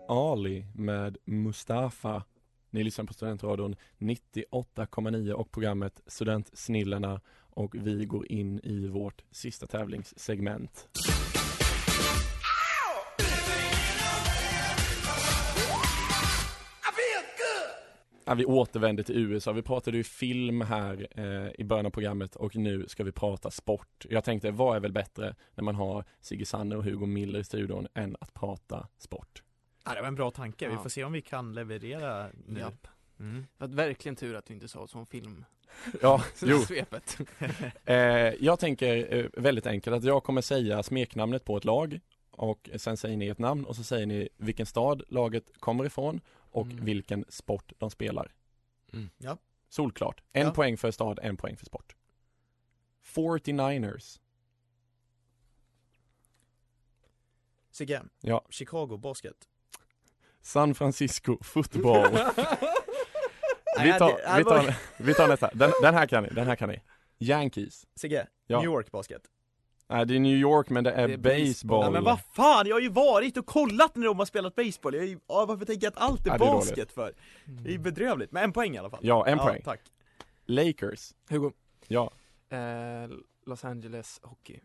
Ali 0.08 0.66
med 0.76 1.18
Mustafa. 1.26 2.24
Ni 2.74 2.84
lyssnar 2.84 3.06
på 3.06 3.14
Studentradion 3.14 3.76
98,9 3.98 5.32
och 5.32 5.52
programmet 5.52 6.02
Studentsnillena 6.08 7.22
och 7.38 7.76
vi 7.76 8.06
går 8.06 8.32
in 8.32 8.60
i 8.64 8.88
vårt 8.88 9.24
sista 9.32 9.68
tävlingssegment. 9.68 10.88
Ja, 18.26 18.34
vi 18.34 18.46
återvänder 18.46 19.04
till 19.04 19.18
USA. 19.18 19.52
Vi 19.52 19.62
pratade 19.62 19.98
ju 19.98 20.04
film 20.04 20.62
här 20.62 21.08
eh, 21.12 21.62
i 21.62 21.64
början 21.64 21.86
av 21.86 21.90
programmet 21.92 22.36
och 22.36 22.56
nu 22.56 22.86
ska 22.88 23.04
vi 23.04 23.12
prata 23.12 23.52
sport. 23.52 24.06
Jag 24.10 24.24
tänkte, 24.24 24.52
vad 24.52 24.76
är 24.76 24.80
väl 24.80 24.92
bättre 24.94 25.36
när 25.56 25.64
man 25.64 25.76
har 25.76 26.06
Sigge 26.22 26.46
Sanne 26.46 26.76
och 26.76 26.84
Hugo 26.84 27.06
Miller 27.06 27.40
i 27.40 27.44
studion 27.44 27.88
än 27.94 28.16
att 28.20 28.34
prata 28.34 28.88
sport? 28.98 29.43
Ja, 29.84 29.94
det 29.96 30.02
var 30.02 30.08
en 30.08 30.16
bra 30.16 30.32
tanke. 30.32 30.70
Vi 30.70 30.78
får 30.78 30.90
se 30.90 31.04
om 31.04 31.12
vi 31.14 31.22
kan 31.22 31.54
leverera 31.54 32.30
nu. 32.48 32.60
Japp. 32.60 32.88
Mm. 33.20 33.46
Det 33.58 33.66
var 33.68 33.76
verkligen 33.76 34.16
tur 34.16 34.36
att 34.36 34.46
du 34.46 34.54
inte 34.54 34.68
sa 34.68 34.88
som 34.88 35.06
film. 35.06 35.46
Ja, 36.02 36.24
jo. 36.42 36.60
Svepet. 36.60 37.18
Eh, 37.86 37.96
jag 38.40 38.60
tänker 38.60 39.14
eh, 39.16 39.26
väldigt 39.34 39.66
enkelt 39.66 39.96
att 39.96 40.04
jag 40.04 40.24
kommer 40.24 40.42
säga 40.42 40.84
smeknamnet 40.84 41.46
på 41.46 41.58
ett 41.58 41.66
lag 41.66 42.00
och 42.32 42.70
sen 42.76 42.98
säger 42.98 43.18
ni 43.18 43.28
ett 43.28 43.40
namn 43.40 43.66
och 43.66 43.76
så 43.76 43.84
säger 43.84 44.06
ni 44.06 44.30
vilken 44.38 44.66
stad 44.66 45.04
laget 45.08 45.60
kommer 45.60 45.86
ifrån 45.86 46.22
och 46.52 46.66
Mm. 46.68 46.86
vilken 46.86 47.26
sport 47.30 47.74
de 47.78 47.90
spelar. 47.92 48.34
Mm. 48.94 49.10
Ja. 49.18 49.38
Solklart. 49.70 50.24
En 50.32 50.46
Ja. 50.46 50.54
poäng 50.54 50.78
för 50.78 50.92
stad, 50.92 51.20
en 51.24 51.38
poäng 51.38 51.58
för 51.58 51.66
sport. 51.66 51.96
49ers. 53.04 54.20
Sigge, 57.72 58.04
Ja. 58.22 58.46
Chicago 58.50 58.98
Basket. 58.98 59.48
San 60.44 60.76
Francisco 60.76 61.38
football. 61.44 62.12
vi, 63.84 63.94
tar, 63.94 64.38
vi, 64.38 64.44
tar, 64.44 64.76
vi 65.04 65.14
tar 65.14 65.28
nästa. 65.28 65.50
Den, 65.54 65.72
den 65.82 65.94
här 65.94 66.06
kan 66.06 66.24
ni, 66.24 66.30
den 66.30 66.48
här 66.48 66.56
kan 66.56 66.70
ni. 66.70 66.82
Yankees. 67.20 67.86
Sigge, 67.96 68.28
Ja. 68.48 68.58
New 68.58 68.66
York 68.66 68.92
Basket. 68.92 69.22
Nej, 69.90 70.06
det 70.06 70.16
är 70.16 70.20
New 70.20 70.38
York 70.38 70.70
men 70.70 70.84
det 70.84 70.92
är, 70.92 71.08
Det 71.08 71.14
är 71.14 71.18
baseball. 71.18 71.40
baseball. 71.48 71.84
Ja, 71.84 71.90
men 71.92 72.04
vad 72.04 72.20
fan, 72.34 72.68
jag 72.68 72.76
har 72.76 72.82
ju 72.82 72.90
varit 72.90 73.38
och 73.38 73.46
kollat 73.46 73.96
när 73.96 74.06
de 74.08 74.20
har 74.20 74.26
spelat 74.26 74.56
baseball. 74.56 74.94
Jag 74.96 75.04
är 75.04 75.08
ju, 75.08 75.20
ja, 75.28 75.46
varför 75.46 75.66
tänker 75.66 75.86
jag 75.86 75.92
att 75.92 75.98
allt 76.12 76.26
är, 76.26 76.30
Ja, 76.30 76.36
är 76.36 76.40
basket 76.40 76.92
för? 76.92 77.14
Det 77.46 77.70
är 77.70 77.74
ju 77.74 77.80
bedrövligt, 77.80 78.32
men 78.32 78.44
en 78.44 78.54
poäng 78.54 78.76
i 78.76 78.78
alla 78.78 78.90
fall. 78.90 79.00
Ja, 79.04 79.28
en 79.28 79.38
poäng. 79.38 79.62
Tack. 79.66 79.80
Lakers. 80.46 81.14
Hugo. 81.30 81.52
Ja. 81.88 82.12
Eh, 82.50 82.58
Los 83.46 83.66
Angeles 83.66 84.20
Hockey. 84.24 84.60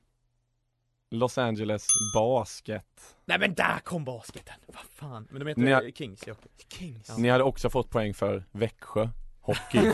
Los 1.11 1.39
Angeles 1.39 1.87
basket. 2.15 3.17
Nej 3.25 3.39
men 3.39 3.55
där 3.55 3.79
kom 3.79 4.05
basketen, 4.05 4.55
vad 4.67 4.85
fan. 4.91 5.29
Men 5.31 5.41
de 5.41 5.47
heter 5.49 5.61
Ni 5.63 5.71
har- 5.73 5.91
Kings, 5.91 6.27
ja. 6.27 6.35
Kings. 6.73 7.19
Ni 7.19 7.29
hade 7.29 7.45
också 7.45 7.71
fått 7.71 7.91
poäng 7.91 8.15
för 8.15 8.45
Växjö 8.51 9.09
hockey. 9.41 9.79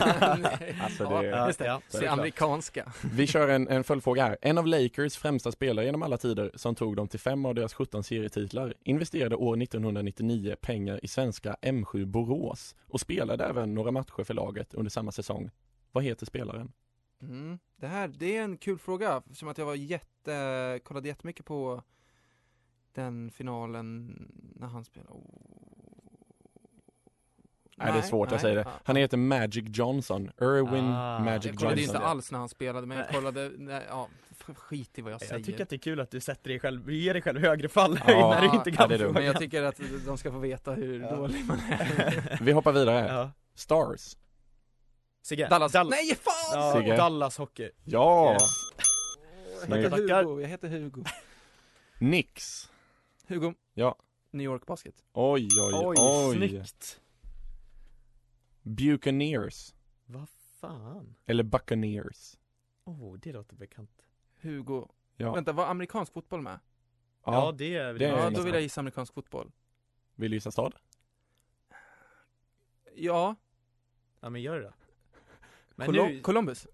Alltså, 0.83 1.03
ja, 1.03 1.21
det- 1.21 1.45
just 1.47 1.59
det. 1.59 1.65
Ja, 1.65 1.81
det 1.87 1.91
såklart. 1.97 2.11
amerikanska. 2.19 2.93
Vi 3.13 3.27
kör 3.27 3.47
en, 3.49 3.67
en 3.67 3.83
följdfråga 3.83 4.23
här. 4.25 4.37
En 4.41 4.57
av 4.57 4.67
Lakers 4.67 5.15
främsta 5.17 5.51
spelare 5.51 5.85
genom 5.85 6.03
alla 6.03 6.17
tider 6.17 6.51
som 6.55 6.75
tog 6.75 6.95
dem 6.95 7.07
till 7.07 7.19
fem 7.19 7.45
av 7.45 7.55
deras 7.55 7.73
17 7.73 8.03
serietitlar 8.03 8.73
investerade 8.83 9.35
år 9.35 9.61
1999 9.63 10.55
pengar 10.61 10.99
i 11.03 11.07
svenska 11.07 11.55
M7 11.61 12.05
Borås 12.05 12.75
och 12.87 12.99
spelade 12.99 13.45
även 13.45 13.73
några 13.73 13.91
matcher 13.91 14.23
för 14.23 14.33
laget 14.33 14.73
under 14.73 14.91
samma 14.91 15.11
säsong. 15.11 15.49
Vad 15.91 16.03
heter 16.03 16.25
spelaren? 16.25 16.71
Mm. 17.29 17.59
Det 17.75 17.87
här, 17.87 18.07
det 18.07 18.37
är 18.37 18.43
en 18.43 18.57
kul 18.57 18.77
fråga, 18.79 19.21
som 19.33 19.47
att 19.47 19.57
jag 19.57 19.65
var 19.65 19.75
jätte, 19.75 20.79
kollade 20.83 21.07
jättemycket 21.07 21.45
på 21.45 21.83
den 22.93 23.31
finalen 23.31 24.15
när 24.55 24.67
han 24.67 24.85
spelade. 24.85 25.11
Oh. 25.11 25.21
Nej, 27.77 27.91
det 27.93 27.97
är 27.97 28.01
svårt, 28.01 28.31
jag 28.31 28.41
säger 28.41 28.55
det. 28.55 28.61
Ja. 28.61 28.71
Han 28.83 28.95
heter 28.95 29.17
Magic 29.17 29.77
Johnson. 29.77 30.31
Irwin 30.41 30.83
Ah. 30.85 31.19
Magic 31.19 31.45
Jag 31.45 31.55
kollade 31.57 31.81
Johnson. 31.81 31.95
inte 31.95 32.07
alls 32.07 32.31
när 32.31 32.39
han 32.39 32.49
spelade, 32.49 32.87
men 32.87 32.97
jag 32.97 33.05
Nej. 33.05 33.15
kollade, 33.15 33.51
nej, 33.57 33.83
ja, 33.89 34.07
skit 34.55 34.99
i 34.99 35.01
vad 35.01 35.13
jag 35.13 35.21
säger. 35.21 35.33
Jag 35.33 35.45
tycker 35.45 35.63
att 35.63 35.69
det 35.69 35.75
är 35.75 35.79
kul 35.79 35.99
att 35.99 36.11
du 36.11 36.19
sätter 36.19 36.49
dig 36.49 36.59
själv, 36.59 36.91
ger 36.91 37.13
dig 37.13 37.21
själv 37.21 37.39
högre 37.41 37.69
fall 37.69 37.99
Ja, 38.07 38.29
när 38.41 38.41
du 38.41 38.57
inte 38.57 38.69
ja, 38.69 38.75
kan 38.75 38.89
dumt. 38.89 39.13
Men 39.13 39.25
jag 39.25 39.39
tycker 39.39 39.63
att 39.63 39.79
de 40.05 40.17
ska 40.17 40.31
få 40.31 40.39
veta 40.39 40.73
hur 40.73 40.99
Ja. 41.01 41.15
dålig 41.15 41.45
man 41.45 41.59
är. 41.59 42.39
Vi 42.41 42.51
hoppar 42.51 42.71
vidare. 42.71 43.07
Ja. 43.13 43.31
Stars. 43.55 44.15
Sigge, 45.25 45.47
Dallas, 45.49 45.71
Dall- 45.71 45.89
nej 45.89 46.15
fan! 46.15 46.33
ja, 46.53 46.73
Sigge. 46.73 46.95
Dallas 46.95 47.37
Hockey. 47.37 47.71
Ja! 47.83 48.33
Yes. 48.33 48.41
Jag 49.69 49.77
heter 49.77 49.89
Tackar. 49.89 50.23
Hugo, 50.23 50.41
jag 50.41 50.47
heter 50.49 50.69
Hugo. 50.69 51.03
Nix. 51.99 52.69
Hugo. 53.27 53.53
Ja. 53.73 53.95
New 54.31 54.45
York 54.45 54.65
Basket. 54.65 55.03
Oj, 55.13 55.47
oj, 55.61 55.73
oj. 55.73 55.95
Oj, 55.99 56.35
snyggt. 56.35 57.01
Buccaneers. 58.61 59.73
Vad 60.05 60.29
fan? 60.59 61.15
Eller 61.25 61.43
Buccaneers. 61.43 62.37
Oh, 62.83 63.17
det 63.17 63.33
låter 63.33 63.55
bekant. 63.55 64.01
Hugo. 64.41 64.87
Ja. 65.17 65.33
Vänta, 65.33 65.53
var 65.53 65.65
amerikansk 65.65 66.13
fotboll 66.13 66.41
med? 66.41 66.59
Ja, 67.25 67.33
ja. 67.33 67.51
det 67.51 67.75
är 67.75 67.93
det 67.93 68.05
är 68.05 68.17
Ja, 68.17 68.29
då 68.29 68.41
vill 68.41 68.53
jag 68.53 68.63
gissa 68.63 68.81
amerikansk 68.81 69.13
fotboll. 69.13 69.51
Vill 70.15 70.31
du 70.31 70.37
gissa 70.37 70.51
stad? 70.51 70.75
Ja, 72.95 73.35
Ja 74.19 74.29
men 74.29 74.41
gör 74.41 74.59
det 74.59 74.63
då. 74.63 74.73
Men 75.75 75.87
Colo- 75.87 76.07
nu... 76.07 76.19
Columbus. 76.21 76.67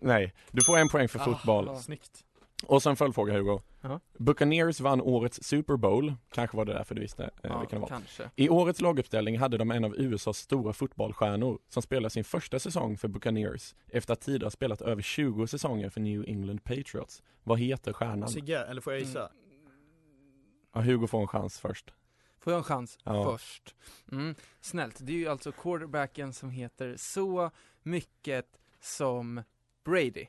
Nej, 0.00 0.34
du 0.50 0.62
får 0.64 0.78
en 0.78 0.88
poäng 0.88 1.08
för 1.08 1.18
Ah, 1.18 1.24
fotboll. 1.24 1.66
ja. 1.66 1.76
Snyggt. 1.76 2.24
Och 2.66 2.82
sen 2.82 2.96
följdfråga 2.96 3.32
Hugo. 3.32 3.60
Ja. 3.80 4.00
Buccaneers 4.18 4.80
vann 4.80 5.00
årets 5.00 5.42
Super 5.44 5.76
Bowl. 5.76 6.14
Kanske 6.32 6.56
var 6.56 6.64
det 6.64 6.72
därför 6.72 6.94
du 6.94 7.00
visste 7.00 7.24
eh, 7.24 7.30
Ja, 7.42 7.58
vilken 7.58 7.76
det 7.76 7.80
var. 7.80 7.88
kanske. 7.88 8.30
I 8.36 8.48
årets 8.48 8.80
laguppställning 8.80 9.38
hade 9.38 9.58
de 9.58 9.70
en 9.70 9.84
av 9.84 9.94
USAs 9.96 10.38
stora 10.38 10.72
fotbollsstjärnor 10.72 11.58
som 11.68 11.82
spelar 11.82 12.08
sin 12.08 12.24
första 12.24 12.58
säsong 12.58 12.96
för 12.98 13.08
Buccaneers 13.08 13.74
efter 13.88 14.12
att 14.12 14.20
tidigare 14.20 14.50
spelat 14.50 14.80
över 14.80 15.02
20 15.02 15.46
säsonger 15.46 15.90
för 15.90 16.00
New 16.00 16.24
England 16.28 16.64
Patriots. 16.64 17.22
Vad 17.44 17.58
heter 17.58 17.92
stjärnan? 17.92 18.28
Sigge, 18.28 18.58
eller 18.64 18.80
får 18.80 18.92
jag 18.92 19.00
gissa? 19.02 19.20
Mm. 19.20 19.32
Ja, 20.74 20.80
Hugo 20.80 21.06
får 21.06 21.20
en 21.20 21.26
chans 21.28 21.58
först. 21.60 21.94
Får 22.40 22.52
jag 22.52 22.58
en 22.58 22.64
chans 22.64 22.98
Ja. 23.04 23.24
först? 23.24 23.74
Mm. 24.12 24.34
Snällt, 24.60 24.96
det 25.00 25.12
är 25.12 25.16
ju 25.16 25.28
alltså 25.28 25.52
quarterbacken 25.52 26.32
som 26.32 26.50
heter 26.50 26.94
så 26.98 27.50
mycket 27.82 28.46
som 28.80 29.42
Brady. 29.84 30.26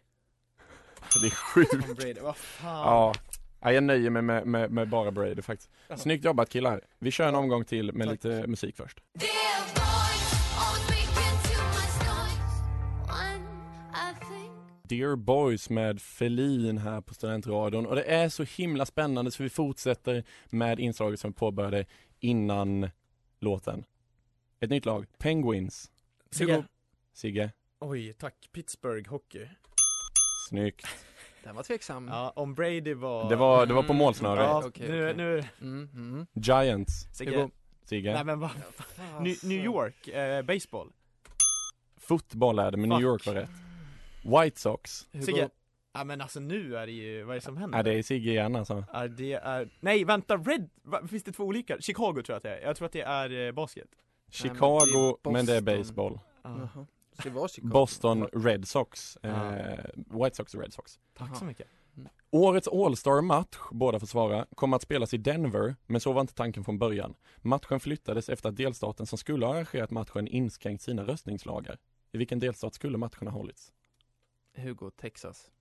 Det 1.21 1.27
är 1.27 1.29
sjukt. 1.29 1.71
Tom 1.71 1.95
Brady, 1.95 2.19
vad 2.21 2.37
fan? 2.37 2.69
Ja. 2.79 3.13
ja, 3.61 3.71
jag 3.71 3.83
nöjer 3.83 4.09
mig 4.09 4.21
med, 4.21 4.47
med, 4.47 4.71
med 4.71 4.89
bara 4.89 5.11
Brady 5.11 5.41
faktiskt. 5.41 5.71
Snyggt 5.97 6.25
jobbat 6.25 6.49
killar. 6.49 6.81
Vi 6.99 7.11
kör 7.11 7.27
en 7.27 7.35
omgång 7.35 7.65
till 7.65 7.93
med 7.93 8.07
Tack. 8.07 8.11
lite 8.23 8.47
musik 8.47 8.75
först. 8.77 8.99
Dear 14.91 15.15
Boys 15.15 15.69
med 15.69 16.01
Felin 16.01 16.77
här 16.77 17.01
på 17.01 17.13
Studentradion 17.13 17.85
och 17.85 17.95
det 17.95 18.03
är 18.03 18.29
så 18.29 18.43
himla 18.43 18.85
spännande 18.85 19.31
så 19.31 19.43
vi 19.43 19.49
fortsätter 19.49 20.23
med 20.49 20.79
inslaget 20.79 21.19
som 21.19 21.31
vi 21.31 21.35
påbörjade 21.35 21.85
innan 22.19 22.89
låten. 23.39 23.83
Ett 24.59 24.69
nytt 24.69 24.85
lag, 24.85 25.05
Penguins. 25.17 25.91
Sigge. 26.31 26.63
Sigge, 27.13 27.51
Oj, 27.79 28.13
tack. 28.13 28.35
Pittsburgh 28.51 29.09
Hockey. 29.09 29.47
snyggt. 30.49 30.85
Den 31.43 31.55
var 31.55 31.63
tveksam. 31.63 32.07
Ja, 32.07 32.33
om 32.35 32.53
Brady 32.53 32.93
var... 32.93 33.29
Det 33.29 33.35
var, 33.35 33.65
det 33.65 33.73
var 33.73 33.83
på 33.83 33.93
Mm. 33.93 33.97
målsnöret. 33.97 34.43
Ja, 34.43 34.63
Okej, 34.67 34.89
nu, 34.89 35.03
okej. 35.11 35.15
nu, 35.17 35.43
Mm, 35.61 35.89
mm. 35.93 36.25
Giants, 36.33 37.07
Sigge. 37.13 37.49
Sigge. 37.85 38.13
Nej 38.13 38.23
men 38.23 38.39
vad 38.39 38.51
New, 39.21 39.35
New 39.43 39.65
York, 39.65 40.07
eh, 40.07 40.41
baseball. 40.41 40.91
Fotboll 41.97 42.59
är 42.59 42.71
det, 42.71 42.77
men 42.77 42.89
New 42.89 42.97
Fuck. 42.97 43.03
York 43.03 43.25
var 43.27 43.33
rätt. 43.33 43.49
White 44.23 44.59
Sox. 44.59 45.07
Sigge. 45.25 45.49
Ja 45.93 46.03
men 46.03 46.21
alltså 46.21 46.39
nu 46.39 46.75
är 46.77 46.85
det 46.85 46.91
ju, 46.91 47.23
vad 47.23 47.35
är 47.35 47.39
det 47.39 47.45
som 47.45 47.57
händer? 47.57 47.79
Ja, 47.79 47.83
det 47.83 47.93
är 47.93 48.03
Sigge 48.03 48.29
igen 48.31 48.55
alltså. 48.55 48.85
Ja, 48.93 49.07
det 49.07 49.33
är, 49.33 49.69
nej 49.79 50.03
vänta, 50.03 50.37
Red, 50.37 50.69
va, 50.83 51.07
finns 51.07 51.23
det 51.23 51.31
två 51.31 51.43
olika? 51.43 51.81
Chicago 51.81 52.13
tror 52.13 52.25
jag 52.27 52.37
att 52.37 52.43
det 52.43 52.55
är, 52.57 52.61
jag 52.61 52.75
tror 52.75 52.85
att 52.85 52.91
det 52.91 53.01
är 53.01 53.47
eh, 53.47 53.51
basket 53.51 53.87
men 53.91 53.97
det 54.31 54.37
Chicago, 54.53 55.17
är 55.25 55.31
men 55.31 55.45
det 55.45 55.55
är 55.55 55.61
baseball. 55.61 56.19
Var 57.25 57.47
Chicago. 57.47 57.69
Boston 57.71 58.27
Red 58.33 58.67
Sox. 58.67 59.17
Eh, 59.23 59.31
Ja. 59.31 60.23
White 60.23 60.35
Sox 60.35 60.53
och 60.53 60.61
Red 60.61 60.73
Sox. 60.73 60.99
Tack 61.13 61.27
Jaha. 61.29 61.35
så 61.35 61.45
mycket 61.45 61.67
Årets 62.33 62.67
All-Star-match, 62.67 63.57
båda 63.71 63.99
får 63.99 64.07
svara, 64.07 64.45
kommer 64.55 64.75
att 64.75 64.81
spelas 64.81 65.13
i 65.13 65.17
Denver, 65.17 65.75
men 65.87 66.01
så 66.01 66.13
var 66.13 66.21
inte 66.21 66.33
tanken 66.33 66.63
från 66.63 66.79
början. 66.79 67.13
Matchen 67.37 67.79
flyttades 67.79 68.29
efter 68.29 68.49
att 68.49 68.55
delstaten 68.55 69.05
som 69.05 69.17
skulle 69.17 69.45
ha 69.45 69.53
arrangerat 69.53 69.91
matchen 69.91 70.27
inskränkt 70.27 70.83
sina 70.83 71.03
röstningslagar. 71.03 71.77
I 72.11 72.17
vilken 72.17 72.39
delstat 72.39 72.73
skulle 72.73 72.97
matchen 72.97 73.27
ha 73.27 73.33
hållits? 73.37 73.71
Hugo, 74.53 74.91
Texas. 74.91 75.51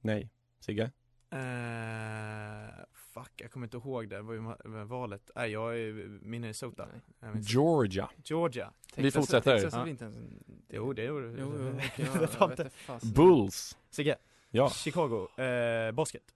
Nej. 0.00 0.30
Sigge? 0.60 0.90
eh, 1.30 2.84
Fuck, 2.92 3.32
jag 3.36 3.50
kommer 3.50 3.66
inte 3.66 3.76
ihåg 3.76 4.08
det, 4.08 4.22
vad 4.22 4.38
var 4.64 4.84
valet? 4.84 5.30
Nej 5.34 5.50
jag 5.50 5.78
är 5.78 5.92
Minnesota 6.22 6.88
Nej. 7.20 7.32
Georgia. 7.40 8.10
Georgia 8.24 8.72
Vi 8.96 9.10
fortsätter. 9.10 9.54
Texas 9.54 9.74
Ja. 9.74 9.88
inte 9.88 10.04
ens 10.04 10.16
en... 10.16 10.44
Jo 10.68 10.92
det 10.92 11.04
gjorde 11.04 11.26
Jo, 11.38 11.78
jo, 11.96 12.26
fasen. 12.26 13.12
Bulls. 13.12 13.78
Sigge, 13.90 14.16
Ja, 14.50 14.70
Chicago, 14.70 15.42
eh, 15.42 15.92
basket 15.92 16.34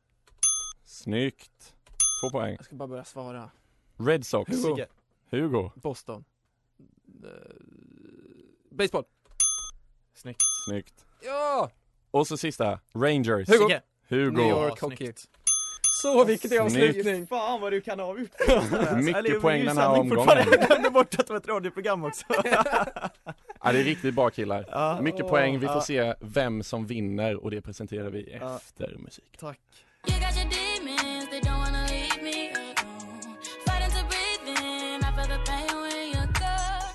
snyggt. 0.84 1.74
Två 2.22 2.30
poäng. 2.30 2.54
Jag 2.56 2.64
ska 2.64 2.74
bara 2.76 2.88
börja 2.88 3.04
svara. 3.04 3.50
Red 3.96 4.26
Sox. 4.26 4.50
Hugo. 4.50 4.62
Sigge, 4.62 4.86
Hugo. 5.30 5.70
Boston. 5.74 6.24
Eh, 7.24 7.30
baseball. 8.70 9.04
snyggt 10.14 10.40
Snyggt. 10.68 11.06
Ja! 11.24 11.70
Och 12.11 12.26
så 12.26 12.37
sista, 12.37 12.78
Rangers. 12.94 13.48
Hugo. 13.48 13.59
Sigge, 13.68 13.81
Hugo. 14.09 14.37
New 14.37 14.48
York 14.50 14.81
hockey. 14.81 15.12
Så 16.02 16.24
Snyggt. 16.24 16.61
avslutning! 16.61 17.26
Fan 17.26 17.61
vad 17.61 17.72
du 17.72 17.81
kan 17.81 17.98
ha 18.00 18.18
gjort 18.18 18.31
Mycket 19.02 19.40
poäng 19.40 19.64
den 19.64 19.78
här 19.78 19.88
omgången. 19.98 20.28
Jag 20.50 20.66
glömde 20.66 20.90
bort 20.90 21.14
att 21.18 21.26
det 21.26 21.33
var 21.33 21.40
ett 21.40 21.48
radioprogram 21.48 22.04
också 22.04 22.24
Ja, 23.62 23.72
det 23.72 23.78
är 23.78 23.85
riktigt 23.85 24.14
bra 24.14 24.31
killar. 24.31 24.64
Ja. 24.70 24.98
Mycket 25.02 25.28
poäng, 25.28 25.59
vi 25.59 25.66
får 25.66 25.74
Ja. 25.76 25.81
se 25.83 26.14
vem 26.20 26.62
som 26.62 26.87
vinner 26.87 27.37
och 27.44 27.50
det 27.50 27.61
presenterar 27.61 28.11
vi 28.11 28.38
Ja. 28.40 28.57
efter 28.57 28.96
musik. 28.98 29.37
Tack 29.38 29.59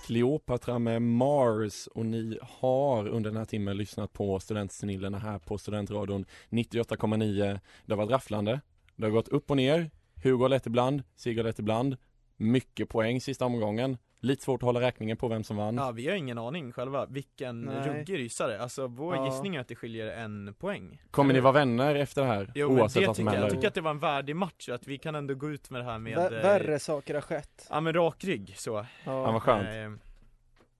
Cleopatra 0.03 0.53
Kleopatra 0.53 0.79
med 0.79 1.01
Mars. 1.01 1.87
Och 1.87 2.05
ni 2.05 2.39
har 2.41 3.07
under 3.07 3.29
den 3.29 3.37
här 3.37 3.45
timmen 3.45 3.77
lyssnat 3.77 4.13
på 4.13 4.39
Studentsnillena 4.39 5.19
här 5.19 5.39
på 5.39 5.57
Studentradion 5.57 6.25
98,9. 6.49 7.59
Det 7.85 7.93
har 7.93 7.97
varit 7.97 8.11
rafflande, 8.11 8.61
det 8.95 9.05
har 9.05 9.11
gått 9.11 9.27
upp 9.27 9.49
och 9.49 9.57
ner, 9.57 9.91
Hugo 10.23 10.43
har 10.43 10.49
lätt 10.49 10.65
ibland, 10.65 11.03
Sigge 11.15 11.39
har 11.39 11.43
lätt 11.43 11.59
ibland, 11.59 11.97
mycket 12.37 12.89
poäng 12.89 13.21
sista 13.21 13.45
omgången. 13.45 13.97
Lite 14.23 14.43
svårt 14.43 14.61
att 14.63 14.65
hålla 14.65 14.81
räkningen 14.81 15.17
på 15.17 15.27
vem 15.27 15.43
som 15.43 15.57
vann. 15.57 15.75
Ja 15.75 15.91
vi 15.91 16.07
har 16.07 16.15
ingen 16.15 16.37
aning 16.37 16.71
själva, 16.71 17.05
vilken 17.05 17.69
ruggig 17.83 18.17
rysare, 18.19 18.61
alltså 18.61 18.87
vår 18.87 19.15
Ja. 19.15 19.25
gissning 19.25 19.55
är 19.55 19.59
att 19.59 19.67
det 19.67 19.75
skiljer 19.75 20.07
en 20.07 20.53
poäng 20.59 21.01
Kommer 21.11 21.33
ni 21.33 21.39
vara 21.39 21.53
vänner 21.53 21.95
efter 21.95 22.21
det 22.21 22.27
här? 22.27 22.51
Jo 22.55 22.67
oavsett 22.67 23.01
det 23.01 23.07
vad 23.07 23.15
som 23.15 23.25
tycker 23.25 23.33
jag, 23.33 23.35
jag 23.35 23.39
händer? 23.41 23.55
tycker 23.55 23.67
att 23.67 23.73
det 23.73 23.81
var 23.81 23.91
en 23.91 23.99
värdig 23.99 24.35
match, 24.35 24.69
att 24.69 24.87
vi 24.87 24.97
kan 24.97 25.15
ändå 25.15 25.33
gå 25.35 25.49
ut 25.49 25.69
med 25.69 25.81
det 25.81 25.85
här 25.85 25.99
med 25.99 26.17
eh, 26.17 26.29
Värre 26.29 26.79
saker 26.79 27.13
har 27.13 27.21
skett. 27.21 27.67
Ja 27.69 27.81
men 27.81 27.93
rak 27.93 28.23
rygg 28.23 28.53
så 28.57 28.69
Ja, 28.71 28.85
Ja, 29.05 29.31
vad 29.31 29.41
skönt. 29.41 29.67
Eh, 29.67 30.07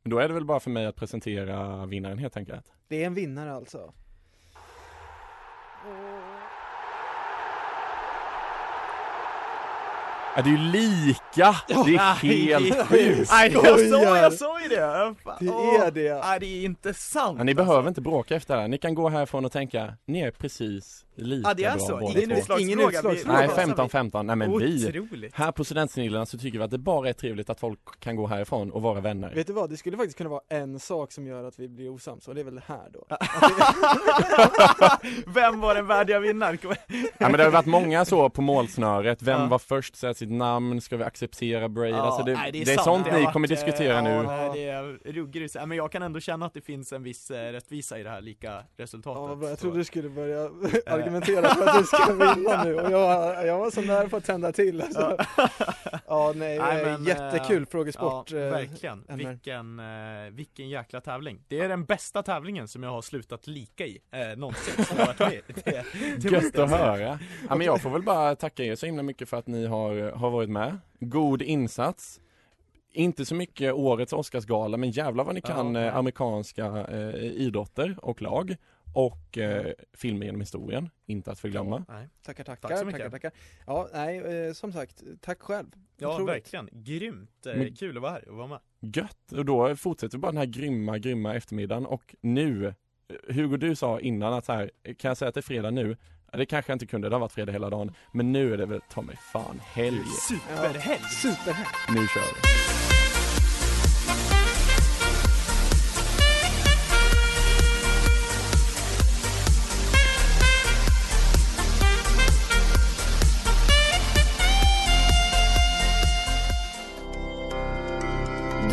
Då 0.03 0.17
är 0.19 0.27
det 0.27 0.33
väl 0.33 0.45
bara 0.45 0.59
för 0.59 0.69
mig 0.69 0.85
att 0.85 0.95
presentera 0.95 1.85
vinnaren 1.85 2.17
helt 2.17 2.37
enkelt. 2.37 2.73
det 2.87 3.03
är 3.03 3.07
en 3.07 3.13
vinnare 3.13 3.53
alltså. 3.53 3.93
Ja, 10.35 10.41
det 10.41 10.49
är 10.49 10.51
ju 10.51 10.57
lika! 10.57 11.55
Det 11.67 11.73
är 11.73 11.83
Nej, 11.85 11.97
helt 12.61 12.87
sjukt! 12.87 13.29
Nej 13.31 13.51
jag 13.53 13.63
sa, 13.65 13.77
Skojar. 13.77 14.17
jag 14.39 14.61
ju 14.61 14.67
det! 14.69 15.15
Fan, 15.23 15.35
Det 15.39 15.49
åh. 15.49 15.81
är 15.81 15.91
det. 15.91 16.13
Nej 16.25 16.39
det 16.39 16.45
är 16.45 16.65
inte 16.65 16.93
sant 16.93 17.35
Ja, 17.37 17.43
ni 17.43 17.51
alltså. 17.51 17.65
behöver 17.65 17.87
inte 17.87 18.01
bråka 18.01 18.35
efter 18.35 18.55
det 18.55 18.61
här, 18.61 18.67
ni 18.67 18.77
kan 18.77 18.95
gå 18.95 19.09
härifrån 19.09 19.45
och 19.45 19.51
tänka, 19.51 19.93
ni 20.05 20.19
är 20.21 20.31
precis 20.31 21.05
lika 21.15 21.49
Ja 21.49 21.53
det 21.53 21.63
är 21.63 21.75
bra 21.77 21.85
så, 21.87 21.99
ingen 22.01 22.31
utslagsfråga, 22.31 22.61
Ingen 22.61 22.77
Vi- 22.77 22.85
utslagsfråga. 22.85 23.37
Nej, 23.37 23.43
alltså, 23.47 23.61
15-15, 23.87 24.23
nej 24.23 24.35
men 24.35 24.57
vi 24.59 24.87
Otroligt 24.89 25.35
Här 25.35 25.51
på 25.51 25.63
Studentsnillena 25.63 26.25
så 26.25 26.37
tycker 26.37 26.57
vi 26.57 26.63
att 26.63 26.71
det 26.71 26.77
bara 26.77 27.09
är 27.09 27.13
trevligt 27.13 27.49
att 27.49 27.59
folk 27.59 27.79
kan 27.99 28.15
gå 28.15 28.27
härifrån 28.27 28.71
och 28.71 28.81
vara 28.81 29.01
vänner 29.01 29.33
Vet 29.35 29.47
du 29.47 29.53
vad, 29.53 29.69
det 29.69 29.77
skulle 29.77 29.97
faktiskt 29.97 30.17
kunna 30.17 30.29
vara 30.29 30.41
en 30.49 30.79
sak 30.79 31.11
som 31.11 31.27
gör 31.27 31.43
att 31.43 31.59
vi 31.59 31.67
blir 31.69 31.89
osams 31.89 32.27
och 32.27 32.35
det 32.35 32.41
är 32.41 32.45
väl 32.45 32.55
det 32.55 32.63
här 32.67 32.89
då. 32.93 33.05
Vem 35.33 35.59
var 35.61 35.75
den 35.75 35.87
värdiga 35.87 36.19
vinnaren? 36.19 36.57
Ja 36.61 36.75
men 37.19 37.31
det 37.31 37.43
har 37.43 37.51
varit 37.51 37.65
många 37.65 38.05
så 38.05 38.29
på 38.29 38.41
målsnöret, 38.41 39.21
vem 39.21 39.41
Ja. 39.41 39.47
var 39.47 39.59
först, 39.59 39.95
säga 39.95 40.13
sitt 40.23 40.31
namn, 40.31 40.81
ska 40.81 40.97
vi 40.97 41.03
acceptera 41.03 41.69
Braid? 41.69 41.95
alltså 41.95 42.23
det, 42.23 42.33
nej, 42.33 42.51
det 42.51 42.61
är, 42.61 42.77
sånt 42.77 43.05
Det 43.05 43.11
har 43.11 43.17
ni 43.17 43.23
varit, 43.23 43.33
kommer 43.33 43.47
eh, 43.47 43.49
diskutera 43.49 43.93
ja, 43.93 44.01
nu 44.01 44.23
Nej, 44.27 44.49
det 44.53 44.69
är 44.69 45.13
ruggigt, 45.13 45.55
men 45.67 45.77
jag 45.77 45.91
kan 45.91 46.03
ändå 46.03 46.19
känna 46.19 46.45
att 46.45 46.53
det 46.53 46.61
finns 46.61 46.93
en 46.93 47.03
viss 47.03 47.31
eh, 47.31 47.51
rättvisa 47.51 47.99
i 47.99 48.03
det 48.03 48.09
här 48.09 48.21
lika 48.21 48.63
resultatet 48.77 49.43
Ja, 49.43 49.49
jag 49.49 49.59
trodde 49.59 49.77
du 49.77 49.83
skulle 49.83 50.09
börja 50.09 50.43
argumentera 50.85 51.49
för 51.49 51.67
att 51.67 51.79
du 51.79 51.83
ska 51.85 52.13
vinna 52.13 52.63
nu 52.63 52.75
och 52.75 52.91
jag, 52.91 53.47
jag 53.47 53.59
var 53.59 53.71
så 53.71 53.81
nära 53.81 54.09
på 54.09 54.17
att 54.17 54.25
tända 54.25 54.51
till 54.51 54.81
alltså. 54.81 55.17
Ja, 56.07 56.33
nej, 56.35 56.59
Nej, 56.59 56.81
eh, 56.81 56.91
men, 56.91 57.03
jättekul 57.03 57.61
eh, 57.61 57.67
frågesport. 57.67 58.31
Ja, 58.31 58.37
eh, 58.37 58.51
verkligen. 58.51 59.03
Vilken, 59.09 59.79
eh, 59.79 60.31
vilken 60.31 60.69
jäkla 60.69 61.01
tävling. 61.01 61.41
Det 61.47 61.59
är 61.59 61.69
den 61.69 61.85
bästa 61.85 62.23
tävlingen 62.23 62.67
som 62.67 62.83
jag 62.83 62.89
har 62.89 63.01
slutat 63.01 63.47
lika 63.47 63.85
i, 63.85 63.99
eh, 64.11 64.37
någonsin 64.37 64.85
som 64.85 64.97
jag 64.97 65.05
varit 65.05 65.19
med. 65.19 65.41
Det, 65.47 65.85
det 66.17 66.31
Gött 66.31 66.59
att 66.59 66.69
höra! 66.69 67.19
Ja 67.49 67.55
men 67.55 67.67
jag 67.67 67.81
får 67.81 67.89
väl 67.89 68.03
bara 68.03 68.35
tacka 68.35 68.63
er 68.63 68.75
så 68.75 68.85
himla 68.85 69.03
mycket 69.03 69.29
för 69.29 69.37
att 69.37 69.47
ni 69.47 69.65
har, 69.65 70.12
har 70.15 70.29
varit 70.29 70.49
med 70.49 70.77
God 70.99 71.41
insats 71.41 72.19
Inte 72.91 73.25
så 73.25 73.35
mycket 73.35 73.73
årets 73.73 74.13
Oscarsgala 74.13 74.77
men 74.77 74.91
jävlar 74.91 75.23
vad 75.23 75.35
ni 75.35 75.41
kan 75.41 75.75
Ja, 75.75 75.81
eh, 75.81 75.95
amerikanska 75.97 76.65
eh, 76.89 77.15
idrotter 77.23 77.95
och 78.01 78.21
lag 78.21 78.55
och 78.95 79.37
eh, 79.37 79.73
filmer 79.93 80.25
genom 80.25 80.41
historien, 80.41 80.89
inte 81.05 81.31
att 81.31 81.39
förglömma 81.39 81.85
Nej. 81.89 82.09
Tackar, 82.25 82.43
tackar, 82.43 82.69
Tack 82.69 82.79
så 82.79 82.85
mycket. 82.85 83.01
tackar, 83.01 83.29
tackar. 83.29 83.31
Ja, 83.67 83.87
nej, 83.93 84.17
eh, 84.47 84.53
som 84.53 84.71
sagt, 84.73 85.03
tack 85.21 85.41
själv. 85.41 85.67
Ja, 85.97 86.13
Otroligt. 86.13 86.35
verkligen. 86.35 86.69
Grymt. 86.71 87.45
Eh, 87.45 87.55
Men- 87.55 87.75
Kul 87.75 87.97
att 87.97 88.01
vara 88.03 88.11
här 88.11 88.27
och 88.29 88.35
vara 88.37 88.47
med. 88.47 88.59
Gött! 88.79 89.31
Och 89.31 89.45
då 89.45 89.75
fortsätter 89.75 90.17
vi 90.17 90.21
bara 90.21 90.31
den 90.31 90.37
här 90.37 90.45
grymma, 90.45 90.97
grymma 90.97 91.35
eftermiddagen 91.35 91.85
och 91.85 92.15
nu 92.21 92.67
eh, 92.67 92.73
Hugo 93.35 93.57
du 93.57 93.75
sa 93.75 93.99
innan 93.99 94.33
att 94.33 94.47
här, 94.47 94.71
kan 94.97 95.09
jag 95.09 95.17
säga 95.17 95.29
att 95.29 95.35
det 95.35 95.39
är 95.39 95.41
fredag 95.41 95.71
nu? 95.71 95.97
Ja, 96.33 96.37
Det 96.37 96.45
kanske 96.45 96.71
jag 96.71 96.75
inte 96.75 96.85
kunde, 96.85 97.09
det 97.09 97.15
har 97.15 97.19
varit 97.19 97.31
fredag 97.31 97.51
hela 97.51 97.69
dagen 97.69 97.91
Men 98.11 98.31
nu 98.31 98.53
är 98.53 98.57
det 98.57 98.65
väl 98.65 98.81
ta 98.89 99.01
mig 99.01 99.17
fan 99.33 99.61
helg 99.73 100.05
Superhelg! 100.27 101.01
Superhelg. 101.21 101.67
Nu 101.89 102.07
kör 102.07 102.21
vi! 102.21 102.53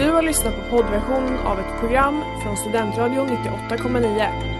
Du 0.05 0.11
har 0.11 0.23
lyssnat 0.23 0.55
på 0.55 0.71
poddversion 0.71 1.39
av 1.39 1.59
ett 1.61 1.81
program 1.81 2.23
från 2.43 2.57
Studentradion 2.57 3.29
98,9. 3.29 4.60